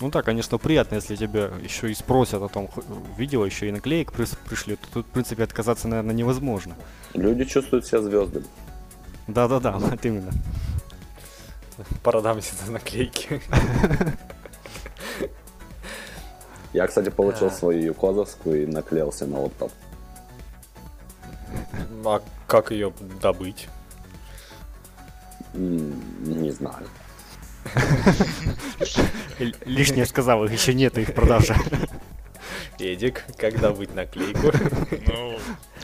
[0.00, 2.70] Ну да, конечно, приятно, если тебя еще и спросят о том,
[3.16, 6.76] видео еще и наклеек пришли, то тут, в принципе, отказаться, наверное, невозможно.
[7.14, 8.44] Люди чувствуют себя звездами.
[9.26, 10.30] Да-да-да, вот именно.
[12.02, 13.40] Продам себе наклейки.
[16.72, 19.72] Я, кстати, получил свою юкозовскую и наклеился на лаптоп.
[22.04, 23.68] А как ее добыть?
[25.54, 26.86] Не знаю.
[29.64, 31.56] Лишнее сказал, их еще нет их продажи.
[32.78, 34.52] Эдик, когда быть наклейку?
[35.06, 35.38] Ну,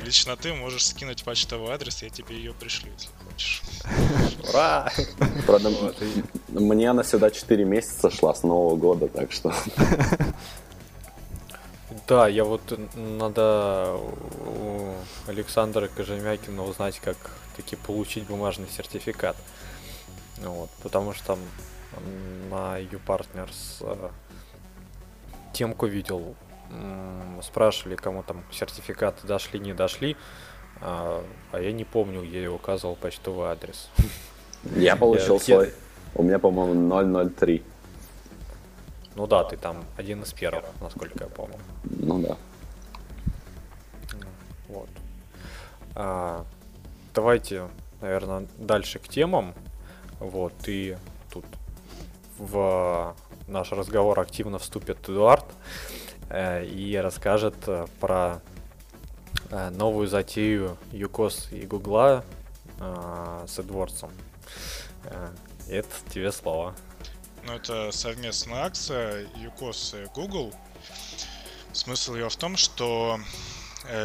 [0.04, 3.62] лично ты можешь скинуть почтовый адрес, я тебе ее пришлю, если хочешь.
[4.48, 4.92] Ура!
[5.46, 5.96] Правда, вот.
[6.48, 9.52] мне она сюда 4 месяца шла с Нового года, так что...
[12.06, 14.94] Да, я вот надо у
[15.26, 17.16] Александра Кожемякина узнать, как
[17.56, 19.36] таки получить бумажный сертификат.
[20.38, 21.38] Вот, потому что там
[22.50, 24.10] на U-Partners э,
[25.52, 26.34] темку видел,
[27.42, 30.16] спрашивали, кому там сертификаты дошли, не дошли,
[30.80, 33.90] а, а я не помню, где я указывал почтовый адрес.
[34.76, 35.72] Я получил свой.
[36.14, 37.62] У меня, по-моему, 003.
[39.16, 41.58] Ну да, ты там один из первых, насколько я помню.
[41.84, 42.36] Ну да.
[44.68, 44.88] Вот.
[45.94, 46.44] А,
[47.14, 47.68] давайте,
[48.00, 49.54] наверное, дальше к темам.
[50.18, 50.96] Вот, и
[52.38, 53.14] в
[53.46, 55.44] наш разговор активно вступит Эдуард
[56.28, 58.40] э, и расскажет э, про
[59.50, 62.24] э, новую затею ЮКОС и Гугла
[62.78, 64.10] с AdWords.
[65.68, 66.74] Это тебе слово.
[67.44, 70.52] Ну, это совместная акция ЮКОС и Google.
[71.72, 73.20] Смысл ее в том, что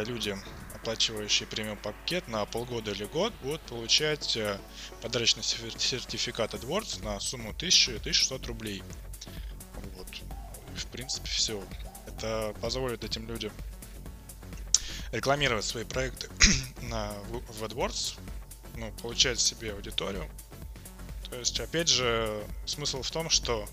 [0.06, 0.36] люди,
[0.80, 4.58] оплачивающие премиум пакет на полгода или год, будут получать э,
[5.02, 8.82] подарочный сертификат AdWords на сумму 1000-1600 рублей.
[9.96, 10.06] Вот.
[10.76, 11.62] В принципе, все.
[12.06, 13.52] Это позволит этим людям
[15.12, 16.28] рекламировать свои проекты
[16.82, 17.12] на,
[17.48, 18.18] в AdWords,
[18.76, 20.28] ну, получать себе аудиторию.
[21.28, 23.68] То есть, опять же, смысл в том, что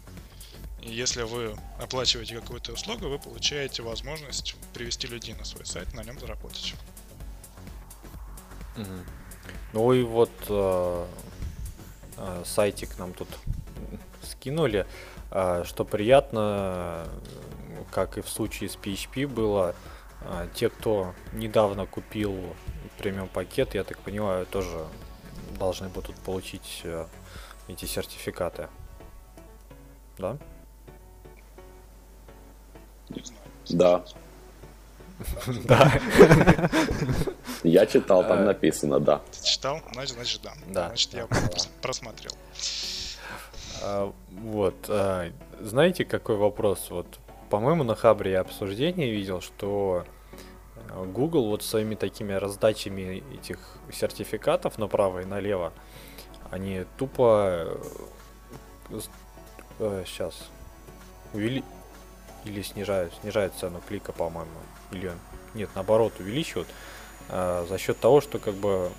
[0.88, 6.19] если вы оплачиваете какую-то услугу, вы получаете возможность привести людей на свой сайт, на нем
[6.19, 6.76] заработать.
[9.73, 11.06] Ну и вот э,
[12.17, 13.28] э, сайтик нам тут
[14.23, 14.86] скинули.
[15.32, 17.08] Э, что приятно,
[17.91, 19.76] как и в случае с PHP было,
[20.21, 22.56] э, те, кто недавно купил
[22.97, 24.88] премиум пакет, я так понимаю, тоже
[25.58, 27.06] должны будут получить э,
[27.67, 28.69] эти сертификаты.
[30.17, 30.38] Да?
[33.70, 34.04] Да.
[35.65, 36.00] Да.
[37.63, 39.22] Я читал, там написано, да.
[39.32, 39.82] Ты читал?
[39.93, 40.54] Значит, значит, да.
[40.67, 40.88] Да.
[40.88, 41.28] Значит, я
[41.82, 42.32] просмотрел.
[43.82, 44.76] А, вот.
[44.89, 46.88] А, знаете, какой вопрос?
[46.89, 47.08] Вот,
[47.50, 50.06] по-моему, на Хабре я обсуждение видел, что
[50.89, 53.60] а, Google вот своими такими раздачами этих
[53.91, 55.74] сертификатов направо и налево,
[56.52, 57.78] они тупо
[60.06, 60.34] сейчас
[61.34, 61.63] увели
[62.48, 64.52] или снижают, снижают цену клика, по-моему,
[64.92, 65.12] или
[65.54, 66.68] нет, наоборот, увеличивают
[67.30, 68.92] э, за счет того, что как бы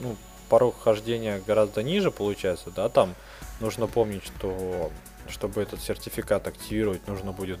[0.00, 0.16] ну,
[0.48, 3.14] порог хождения гораздо ниже получается, да, там
[3.60, 4.90] нужно помнить, что
[5.28, 7.58] чтобы этот сертификат активировать, нужно будет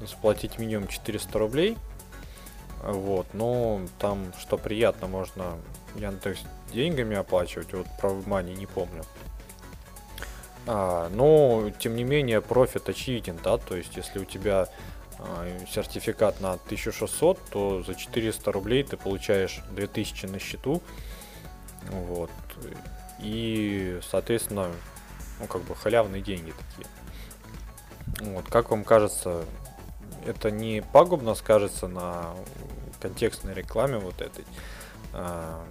[0.00, 1.76] заплатить минимум 400 рублей,
[2.82, 5.58] вот, но там, что приятно, можно
[5.94, 6.40] Яндекс
[6.72, 9.04] деньгами оплачивать, вот про Money не помню.
[10.66, 14.68] А, но, тем не менее, профит очевиден, да, то есть, если у тебя
[15.18, 20.80] а, сертификат на 1600, то за 400 рублей ты получаешь 2000 на счету,
[21.90, 22.30] вот,
[23.20, 24.70] и, соответственно,
[25.40, 28.32] ну, как бы халявные деньги такие.
[28.32, 29.44] Вот, как вам кажется,
[30.26, 32.34] это не пагубно скажется на
[33.00, 34.44] контекстной рекламе вот этой?
[35.12, 35.64] А,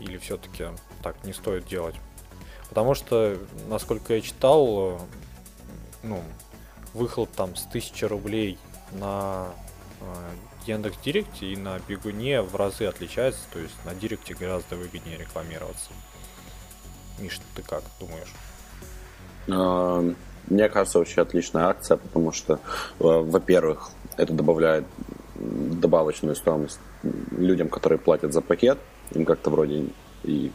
[0.00, 0.66] или все-таки
[1.02, 1.94] так не стоит делать?
[2.68, 5.00] Потому что, насколько я читал,
[6.02, 6.22] ну,
[6.94, 8.58] выхлоп там с 1000 рублей
[8.92, 9.48] на
[10.00, 10.04] э,
[10.66, 15.90] Яндекс Директе и на Бегуне в разы отличается, то есть на Директе гораздо выгоднее рекламироваться.
[17.18, 18.32] Миш, ты как думаешь?
[19.48, 20.04] А,
[20.48, 22.58] мне кажется, вообще отличная акция, потому что, э,
[22.98, 24.84] во-первых, это добавляет
[25.34, 26.80] добавочную стоимость
[27.30, 28.78] людям, которые платят за пакет,
[29.12, 29.86] им как-то вроде
[30.24, 30.50] и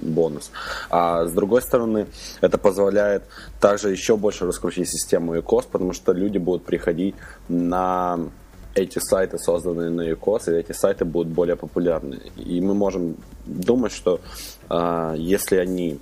[0.00, 0.50] бонус.
[0.90, 2.06] А с другой стороны,
[2.40, 3.24] это позволяет
[3.60, 7.14] также еще больше раскрутить систему ECOS, потому что люди будут приходить
[7.48, 8.18] на
[8.74, 12.20] эти сайты, созданные на ECOS, и эти сайты будут более популярны.
[12.36, 14.20] И мы можем думать, что
[14.68, 15.98] э, если они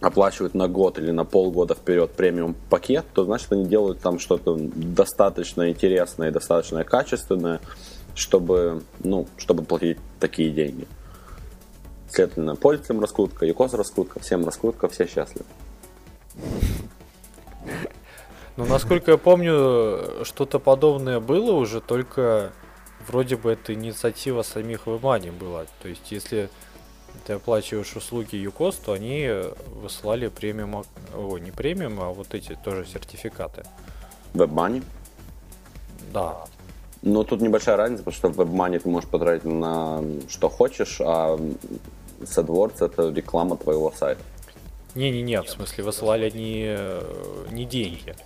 [0.00, 4.56] оплачивают на год или на полгода вперед премиум пакет, то значит они делают там что-то
[4.58, 7.60] достаточно интересное и достаточно качественное,
[8.14, 10.86] чтобы, ну, чтобы платить такие деньги.
[12.08, 15.46] Следовательно, пользователям раскрутка, ЮКОС раскрутка, всем раскрутка, все счастливы.
[18.56, 22.52] Ну, насколько я помню, что-то подобное было уже, только
[23.06, 25.66] вроде бы это инициатива самих WebMoney была.
[25.82, 26.48] То есть, если
[27.26, 29.30] ты оплачиваешь услуги ЮКОС, то они
[29.82, 33.64] высылали премиум, о, не премиум, а вот эти тоже сертификаты.
[34.32, 34.82] WebMoney?
[36.12, 36.46] Да.
[37.06, 41.38] Но тут небольшая разница, потому что в WebMoney ты можешь потратить на что хочешь, а
[42.20, 44.20] с AdWords это реклама твоего сайта.
[44.96, 46.76] Не-не-не, в смысле, высылали не,
[47.54, 48.16] не деньги,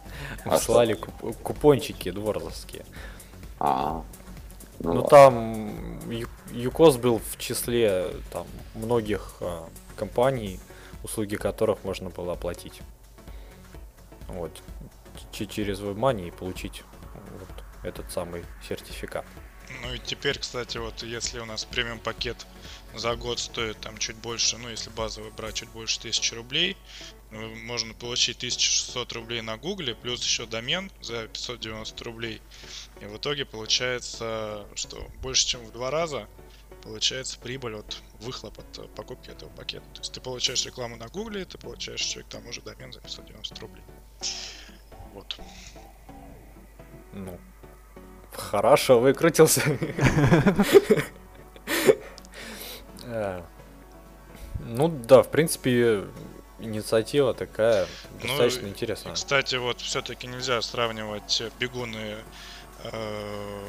[0.47, 2.87] а высылали куп- купончики дворзовские.
[3.59, 4.03] А,
[4.79, 6.01] ну, ну там
[6.51, 10.59] ЮКОС был в числе там многих а, компаний,
[11.05, 12.81] услуги которых можно было оплатить.
[14.29, 14.53] Вот.
[15.33, 16.83] Ч- через WebMoney и получить
[17.15, 19.25] вот этот самый сертификат.
[19.83, 22.47] Ну и теперь, кстати, вот если у нас премиум пакет
[22.95, 26.77] за год стоит там чуть больше, ну если базовый брать чуть больше 1000 рублей,
[27.31, 32.43] ну, можно получить 1600 рублей на гугле, плюс еще домен за 590 рублей.
[33.01, 36.29] И в итоге получается, что больше чем в два раза
[36.83, 39.87] получается прибыль от выхлоп от покупки этого пакета.
[39.95, 43.01] То есть ты получаешь рекламу на гугле, ты получаешь еще к тому же домен за
[43.01, 43.85] 590 рублей.
[45.13, 45.39] Вот.
[47.13, 47.39] Ну,
[48.33, 49.63] хорошо выкрутился.
[53.13, 53.43] Э,
[54.61, 56.05] ну да, в принципе,
[56.61, 57.89] инициатива такая
[58.23, 59.15] достаточно ну, интересная.
[59.15, 62.17] Кстати, вот все-таки нельзя сравнивать бегуны
[62.85, 63.65] э,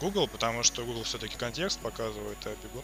[0.00, 2.82] Google, потому что Google все-таки контекст показывает, а бегун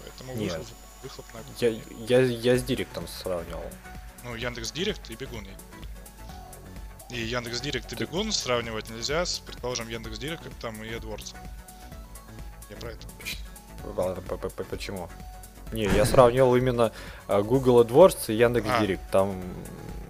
[0.00, 0.52] Поэтому Нет.
[0.52, 3.64] выхлоп, выхлоп на Я, я, я с Директом сравнивал.
[4.24, 5.46] Ну, Яндекс Директ и бегун.
[7.10, 11.34] И Яндекс Директ и бегун сравнивать нельзя с, предположим, Яндекс Директом и AdWords.
[12.70, 13.06] Я про это.
[14.64, 15.08] Почему?
[15.72, 16.92] Не, я сравнивал именно
[17.26, 18.80] а, Google AdWords и Яндекс А.
[18.80, 19.10] Директ.
[19.10, 19.42] Там,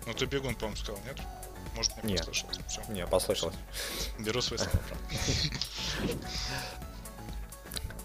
[0.06, 1.16] Ну, ты бегун, по-моему, сказал, нет?
[1.76, 2.20] Может, мне Нет.
[2.26, 2.58] послышалось.
[2.66, 3.54] Все, не, послышалось.
[4.18, 4.58] беру свои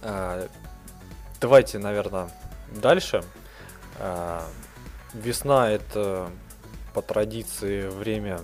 [0.01, 0.47] слова.
[1.41, 2.29] Давайте, наверное,
[2.71, 3.23] дальше.
[3.99, 4.47] А,
[5.13, 6.29] Весна это
[6.93, 8.41] по традиции время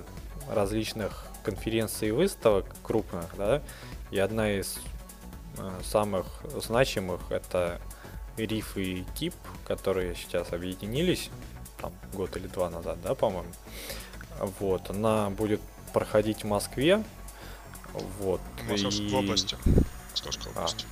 [0.49, 3.61] различных конференций и выставок крупных, да,
[4.11, 4.79] и одна из
[5.57, 6.25] а, самых
[6.55, 7.79] значимых это
[8.37, 9.33] Риф и Кип,
[9.65, 11.29] которые сейчас объединились,
[11.81, 13.51] там год или два назад, да, по-моему.
[14.59, 15.61] Вот, она будет
[15.93, 17.03] проходить в Москве.
[18.19, 18.39] Вот.
[18.65, 19.57] В Московской и- области.
[20.11, 20.59] Московской А.
[20.59, 20.85] области.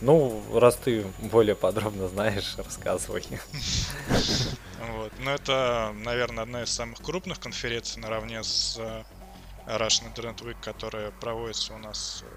[0.00, 3.24] Ну, раз ты более подробно знаешь, рассказывай.
[4.90, 5.12] Вот.
[5.20, 9.04] Но это, наверное, одна из самых крупных конференций наравне с э,
[9.66, 12.34] Russian Internet Week, которая проводится у нас э,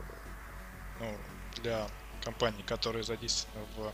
[0.99, 1.17] ну,
[1.61, 1.87] для
[2.23, 3.93] компаний, которые задействованы в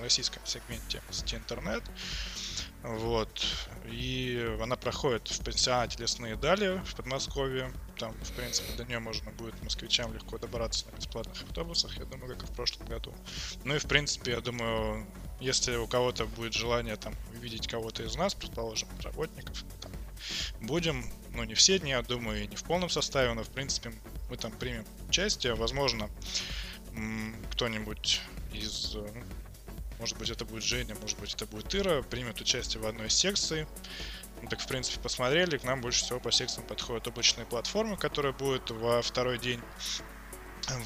[0.00, 1.82] российском сегменте сети интернет.
[2.82, 3.42] Вот.
[3.86, 7.72] И она проходит в пансионате Лесные Дали в Подмосковье.
[7.98, 12.36] Там, в принципе, до нее можно будет москвичам легко добраться на бесплатных автобусах, я думаю,
[12.36, 13.14] как и в прошлом году.
[13.64, 15.06] Ну и, в принципе, я думаю,
[15.44, 19.92] если у кого-то будет желание там увидеть кого-то из нас, предположим, работников, там
[20.60, 23.92] будем, ну не все дни, я думаю, и не в полном составе, но в принципе
[24.30, 26.08] мы там примем участие, возможно,
[27.52, 28.20] кто-нибудь
[28.52, 29.22] из, э, ну,
[29.98, 33.14] может быть это будет Женя, может быть это будет Ира, примет участие в одной из
[33.14, 33.66] секций.
[34.42, 38.32] Ну, так, в принципе, посмотрели, к нам больше всего по секциям подходят облачные платформы, которые
[38.32, 39.60] будут во второй день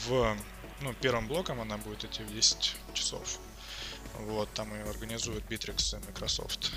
[0.09, 0.37] в
[0.81, 3.39] ну, первым блоком она будет идти в 10 часов.
[4.19, 6.73] Вот, там ее организуют Bittrex и Microsoft.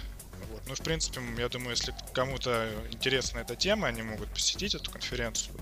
[0.50, 0.62] Вот.
[0.68, 5.56] Ну, в принципе, я думаю, если кому-то интересна эта тема, они могут посетить эту конференцию,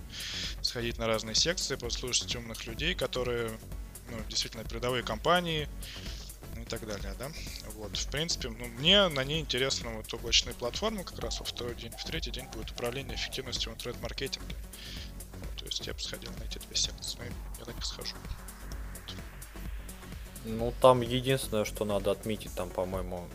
[0.62, 3.52] сходить на разные секции, послушать умных людей, которые
[4.10, 5.68] ну, действительно передовые компании
[6.56, 7.32] ну, и так далее, да.
[7.76, 11.76] Вот, в принципе, ну, мне на ней интересно вот облачные платформы как раз во второй
[11.76, 11.92] день.
[11.92, 14.56] В третий день будет управление эффективностью в интернет-маркетинге.
[15.40, 17.20] Вот, то есть я бы сходил на эти две секции,
[17.60, 18.16] я на них схожу.
[20.46, 23.26] Ну, там единственное, что надо отметить, там, по-моему,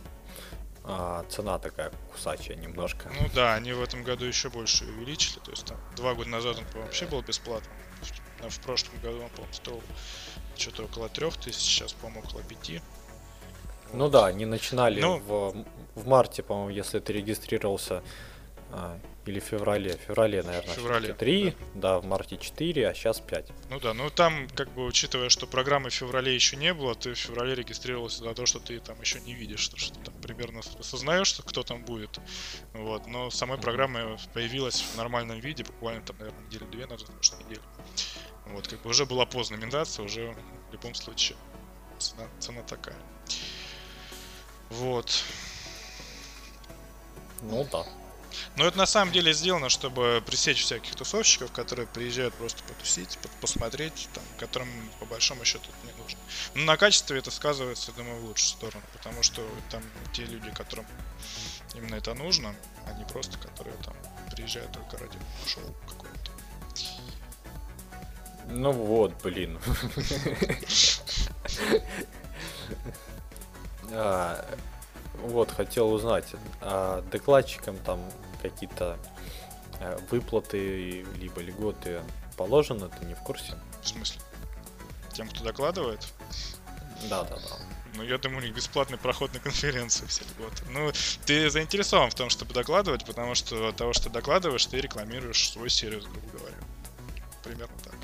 [0.85, 3.11] а, цена такая кусачая немножко.
[3.21, 5.39] Ну да, они в этом году еще больше увеличили.
[5.41, 7.73] То есть там два года назад он, по-моему, вообще был бесплатным.
[8.43, 9.83] А в прошлом году он, по-моему, стоил
[10.57, 12.81] что-то около трех тысяч, сейчас, по-моему, около пяти.
[13.93, 14.13] Ну Вот.
[14.13, 18.03] да, они начинали Ну- в, в марте, по-моему, если ты регистрировался,
[18.73, 21.99] а, или в феврале, в феврале, наверное, В феврале, 3, да.
[21.99, 23.53] в марте 4, а сейчас 5.
[23.71, 27.15] Ну да, ну там, как бы, учитывая, что программы в феврале еще не было, ты
[27.15, 30.61] в феврале регистрировался за то, что ты там еще не видишь, что, что там примерно
[30.79, 32.21] осознаешь, что кто там будет.
[32.73, 37.39] Вот, но самой программа появилась в нормальном виде буквально там, наверное, недели две назад, может,
[37.41, 37.63] неделю.
[38.47, 40.35] Вот, как бы уже была поздно миндация, уже
[40.69, 41.39] в любом случае
[41.99, 42.97] цена, цена такая.
[44.71, 45.25] Вот.
[47.43, 47.85] Ну да.
[48.57, 53.29] Но это на самом деле сделано, чтобы пресечь всяких тусовщиков, которые приезжают просто потусить, по-
[53.41, 54.69] посмотреть, там, которым
[55.01, 56.19] по большому счету это не нужно.
[56.55, 59.83] Но на качестве это сказывается, я думаю, в лучшую сторону, потому что там
[60.13, 60.87] те люди, которым
[61.75, 62.55] именно это нужно,
[62.87, 63.95] а не просто которые там
[64.31, 66.31] приезжают только ради шоу какого-то.
[68.47, 69.59] Ну вот, блин.
[75.25, 76.27] Вот, хотел узнать,
[76.61, 77.99] а докладчикам там
[78.43, 78.99] какие-то
[79.81, 82.03] э, выплаты либо льготы
[82.37, 83.55] положены, ты не в курсе?
[83.83, 84.21] В смысле?
[85.15, 86.07] Тем, кто докладывает,
[87.09, 87.57] Да, да, да.
[87.95, 90.65] ну, я думаю, у них бесплатный проход на конференцию все льготы.
[90.69, 90.93] Ну,
[91.25, 95.71] ты заинтересован в том, чтобы докладывать, потому что от того, что докладываешь, ты рекламируешь свой
[95.71, 96.57] сервис, грубо говоря.
[97.43, 97.95] Примерно так.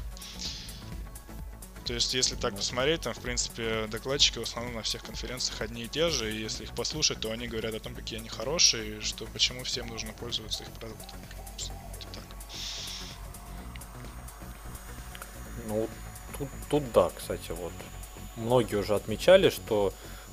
[1.91, 5.83] То есть, если так посмотреть, там, в принципе, докладчики в основном на всех конференциях одни
[5.83, 8.99] и те же, и если их послушать, то они говорят о том, какие они хорошие,
[8.99, 11.21] и что почему всем нужно пользоваться их продуктами.
[15.67, 15.89] Ну,
[16.39, 17.73] тут, тут да, кстати, вот.
[18.37, 19.93] Многие уже отмечали, что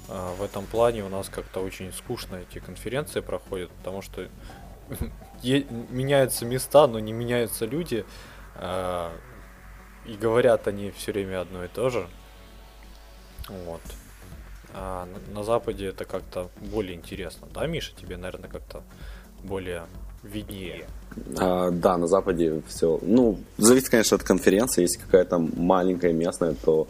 [0.09, 4.29] э, в этом плане у нас как-то очень скучно эти конференции проходят, потому что
[5.41, 8.05] меняются места, но не меняются люди.
[8.53, 9.11] э,
[10.07, 12.07] и говорят они все время одно и то же.
[13.49, 13.81] Вот.
[14.73, 17.47] А на, на Западе это как-то более интересно.
[17.53, 18.83] Да, Миша, тебе, наверное, как-то
[19.43, 19.83] более
[20.23, 20.85] виднее.
[21.37, 22.99] А, да, на Западе все.
[23.01, 24.81] Ну, зависит, конечно, от конференции.
[24.81, 26.87] Если какая-то маленькая местная, то,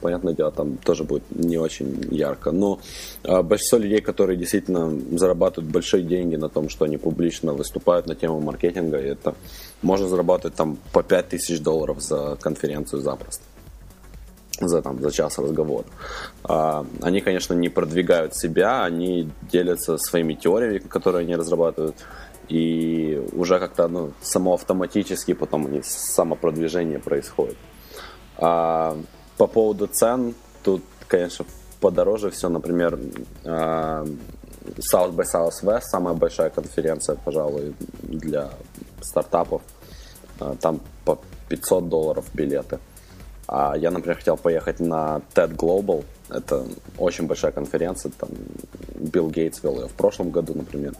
[0.00, 2.50] понятное дело, там тоже будет не очень ярко.
[2.50, 2.80] Но
[3.24, 8.14] а, большинство людей, которые действительно зарабатывают большие деньги на том, что они публично выступают на
[8.14, 9.34] тему маркетинга, это
[9.82, 13.44] можно зарабатывать там по 5000 долларов за конференцию запросто
[14.60, 15.86] за, там, за час разговора.
[16.44, 21.96] А, они, конечно, не продвигают себя, они делятся своими теориями, которые они разрабатывают,
[22.48, 27.56] и уже как-то ну, само автоматически потом у них самопродвижение происходит.
[28.36, 28.96] А,
[29.40, 31.46] по поводу цен, тут, конечно,
[31.80, 32.98] подороже все, например,
[33.46, 34.04] а,
[34.92, 38.50] South by Southwest, самая большая конференция, пожалуй, для
[39.00, 39.62] стартапов.
[40.40, 41.18] А, Там по
[41.48, 42.78] 500 долларов билеты.
[43.48, 46.04] А я, например, хотел поехать на TED Global.
[46.28, 46.66] Это
[46.98, 48.12] очень большая конференция.
[48.18, 48.28] Там
[48.94, 50.92] Билл Гейтс вел ее в прошлом году, например.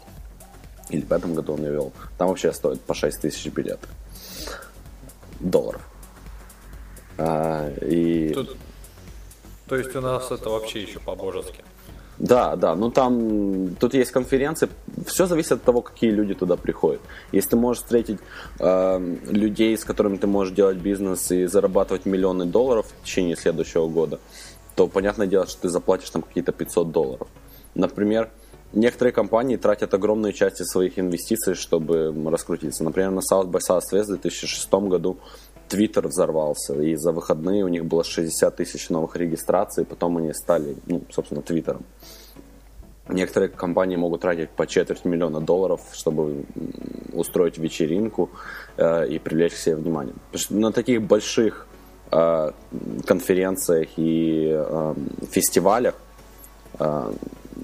[0.88, 1.93] Или в этом году он ее вел.
[2.16, 3.86] Там вообще стоит по 6 тысяч билеты.
[5.41, 5.82] Долларов.
[7.21, 8.33] А, и...
[8.33, 8.57] Тут-
[9.68, 11.62] то есть у нас это вообще еще по-божески.
[12.18, 14.68] Да, да, ну там, тут есть конференции,
[15.07, 17.01] все зависит от того, какие люди туда приходят.
[17.33, 18.18] Если ты можешь встретить
[18.59, 23.89] э, людей, с которыми ты можешь делать бизнес и зарабатывать миллионы долларов в течение следующего
[23.89, 24.18] года,
[24.75, 27.29] то понятное дело, что ты заплатишь там какие-то 500 долларов.
[27.75, 28.29] Например,
[28.73, 32.85] некоторые компании тратят огромные части своих инвестиций, чтобы раскрутиться.
[32.85, 35.18] Например, на South by Southwest в 2006 году
[35.71, 40.75] Твиттер взорвался, и за выходные у них было 60 тысяч новых регистраций, потом они стали,
[40.87, 41.85] ну, собственно, Твиттером.
[43.09, 46.45] Некоторые компании могут тратить по четверть миллиона долларов, чтобы
[47.12, 48.31] устроить вечеринку
[48.77, 50.14] э, и привлечь к себе внимание.
[50.51, 51.66] На таких больших
[52.11, 52.51] э,
[53.07, 54.95] конференциях и э,
[55.31, 55.95] фестивалях
[56.81, 57.12] э,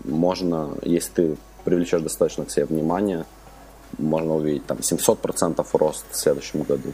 [0.05, 3.25] можно, если ты привлечешь достаточно к себе внимания,
[3.99, 6.93] можно увидеть там 700% рост в следующем году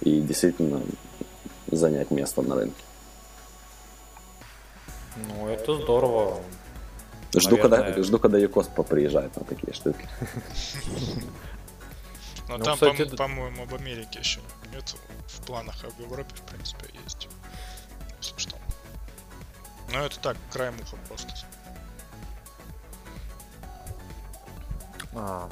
[0.00, 0.82] и действительно
[1.70, 2.82] занять место на рынке.
[5.16, 6.40] Ну, это здорово.
[7.34, 7.82] Жду, Наверное.
[7.84, 10.08] когда, жду, когда Юкос поприезжает на такие штуки.
[12.48, 14.40] Но Ну, там, кстати, по- по-моему, в Америке еще
[14.74, 14.96] нет
[15.28, 17.28] в планах, а в Европе, в принципе, есть.
[18.20, 18.56] Если что.
[19.92, 21.28] Но это так, краем уха просто.
[25.14, 25.48] А,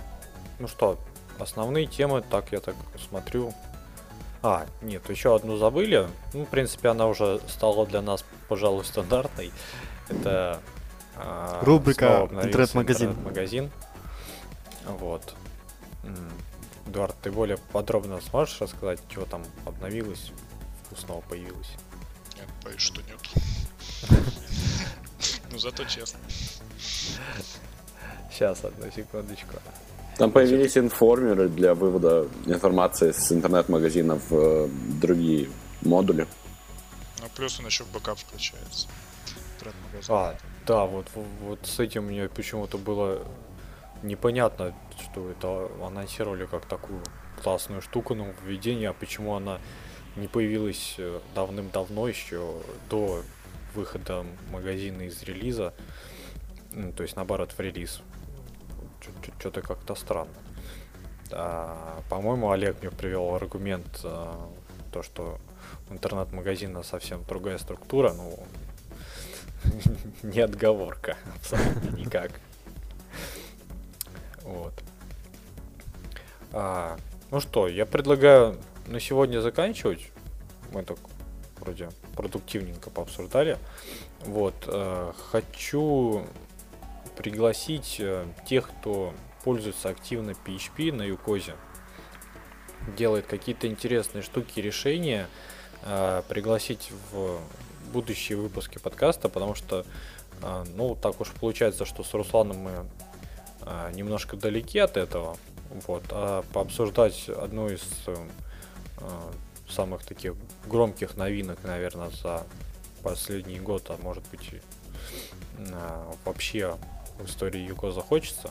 [0.59, 0.99] ну что,
[1.39, 2.75] основные темы, так я так
[3.09, 3.53] смотрю.
[4.43, 6.09] А, нет, еще одну забыли.
[6.33, 9.53] Ну, в принципе, она уже стала для нас, пожалуй, стандартной.
[10.09, 10.61] Это
[11.17, 13.11] а, Рубрика «Интернет-магазин».
[13.11, 13.71] интернет-магазин.
[14.87, 15.35] Вот.
[16.87, 20.33] Эдуард, ты более подробно сможешь рассказать, что там обновилось,
[20.87, 21.71] вкусного появилось?
[22.37, 23.21] Нет, боюсь, что нет.
[25.51, 26.21] Ну, зато честно.
[28.31, 29.57] Сейчас, одну секундочку.
[30.19, 34.69] Там появились информеры для вывода информации с интернет-магазина в э,
[35.01, 35.49] другие
[35.83, 36.27] модули.
[37.21, 38.89] Ну, плюс он еще в бэкап включается.
[40.09, 43.23] А, да, вот, вот с этим мне почему-то было
[44.03, 47.01] непонятно, что это анонсировали как такую
[47.43, 49.61] классную штуку нововведение, а почему она
[50.17, 52.55] не появилась э, давным-давно еще
[52.91, 53.23] до
[53.75, 55.75] выхода магазина из релиза,
[56.73, 58.03] Ну, то есть наоборот в релиз.
[59.39, 60.35] Что-то как-то странно.
[61.31, 64.51] А, по-моему, Олег мне привел аргумент, а,
[64.93, 65.39] то, что
[65.91, 68.39] у интернет-магазина совсем другая структура, ну,
[70.23, 72.33] не отговорка, абсолютно никак.
[74.43, 74.73] Вот.
[76.53, 76.97] А,
[77.31, 80.11] ну что, я предлагаю на сегодня заканчивать.
[80.73, 80.99] Мы так
[81.61, 83.59] вроде продуктивненько пообсуждали.
[84.25, 84.55] Вот.
[84.67, 86.25] э, хочу
[87.19, 89.13] пригласить э, тех, кто
[89.43, 91.57] пользуется активно PHP на Юкозе,
[92.97, 95.27] делает какие-то интересные штуки, решения,
[95.83, 97.41] э, пригласить в
[97.93, 99.85] будущие выпуски подкаста, потому что,
[100.43, 102.87] э, ну, так уж получается, что с Русланом мы
[103.93, 105.37] немножко далеки от этого,
[105.87, 107.83] вот, а пообсуждать одну из
[109.69, 112.47] самых таких громких новинок, наверное, за
[113.03, 114.55] последний год, а может быть
[116.25, 116.79] вообще
[117.25, 118.51] истории Юко захочется.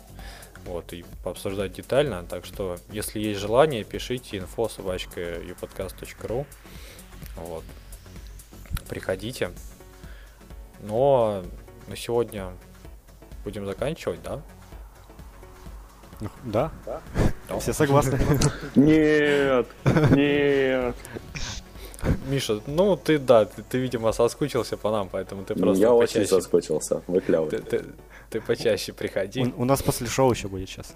[0.65, 2.24] Вот, и пообсуждать детально.
[2.24, 5.41] Так что, если есть желание, пишите info собачка.
[7.38, 7.63] Вот.
[8.89, 9.51] Приходите.
[10.82, 11.43] Но
[11.88, 12.51] на сегодня
[13.43, 14.41] будем заканчивать, да?
[16.20, 16.72] Ну, да?
[17.59, 18.20] Все согласны?
[18.76, 19.68] Нет,
[20.11, 20.95] нет.
[22.28, 26.20] Миша, ну ты да, ты, ты, видимо, соскучился по нам, поэтому ты просто Я почаще,
[26.20, 27.49] очень соскучился, вы клевый.
[27.49, 27.86] ты, ты,
[28.30, 29.43] ты почаще приходи.
[29.43, 30.95] У, у нас после шоу еще будет сейчас.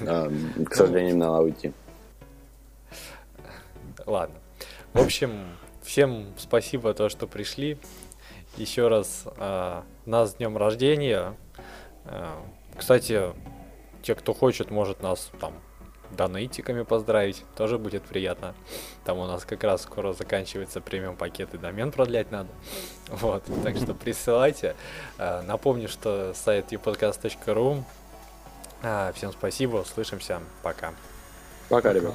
[0.00, 0.30] А,
[0.64, 1.72] к сожалению, надо уйти.
[4.06, 4.36] Ладно.
[4.92, 5.46] В общем,
[5.82, 7.78] всем спасибо то, что пришли.
[8.56, 11.34] Еще раз э, нас с днем рождения.
[12.04, 12.26] Э,
[12.76, 13.20] кстати,
[14.02, 15.54] те, кто хочет, может нас там
[16.14, 17.44] донейтиками поздравить.
[17.56, 18.54] Тоже будет приятно.
[19.04, 22.48] Там у нас как раз скоро заканчивается премиум пакет и домен продлять надо.
[23.08, 24.74] Вот, так что присылайте.
[25.18, 27.82] Э, напомню, что сайт upodcast.ru.
[28.82, 30.94] Э, всем спасибо, услышимся, пока.
[31.68, 32.14] Пока, ребят.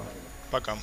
[0.52, 0.76] Пока.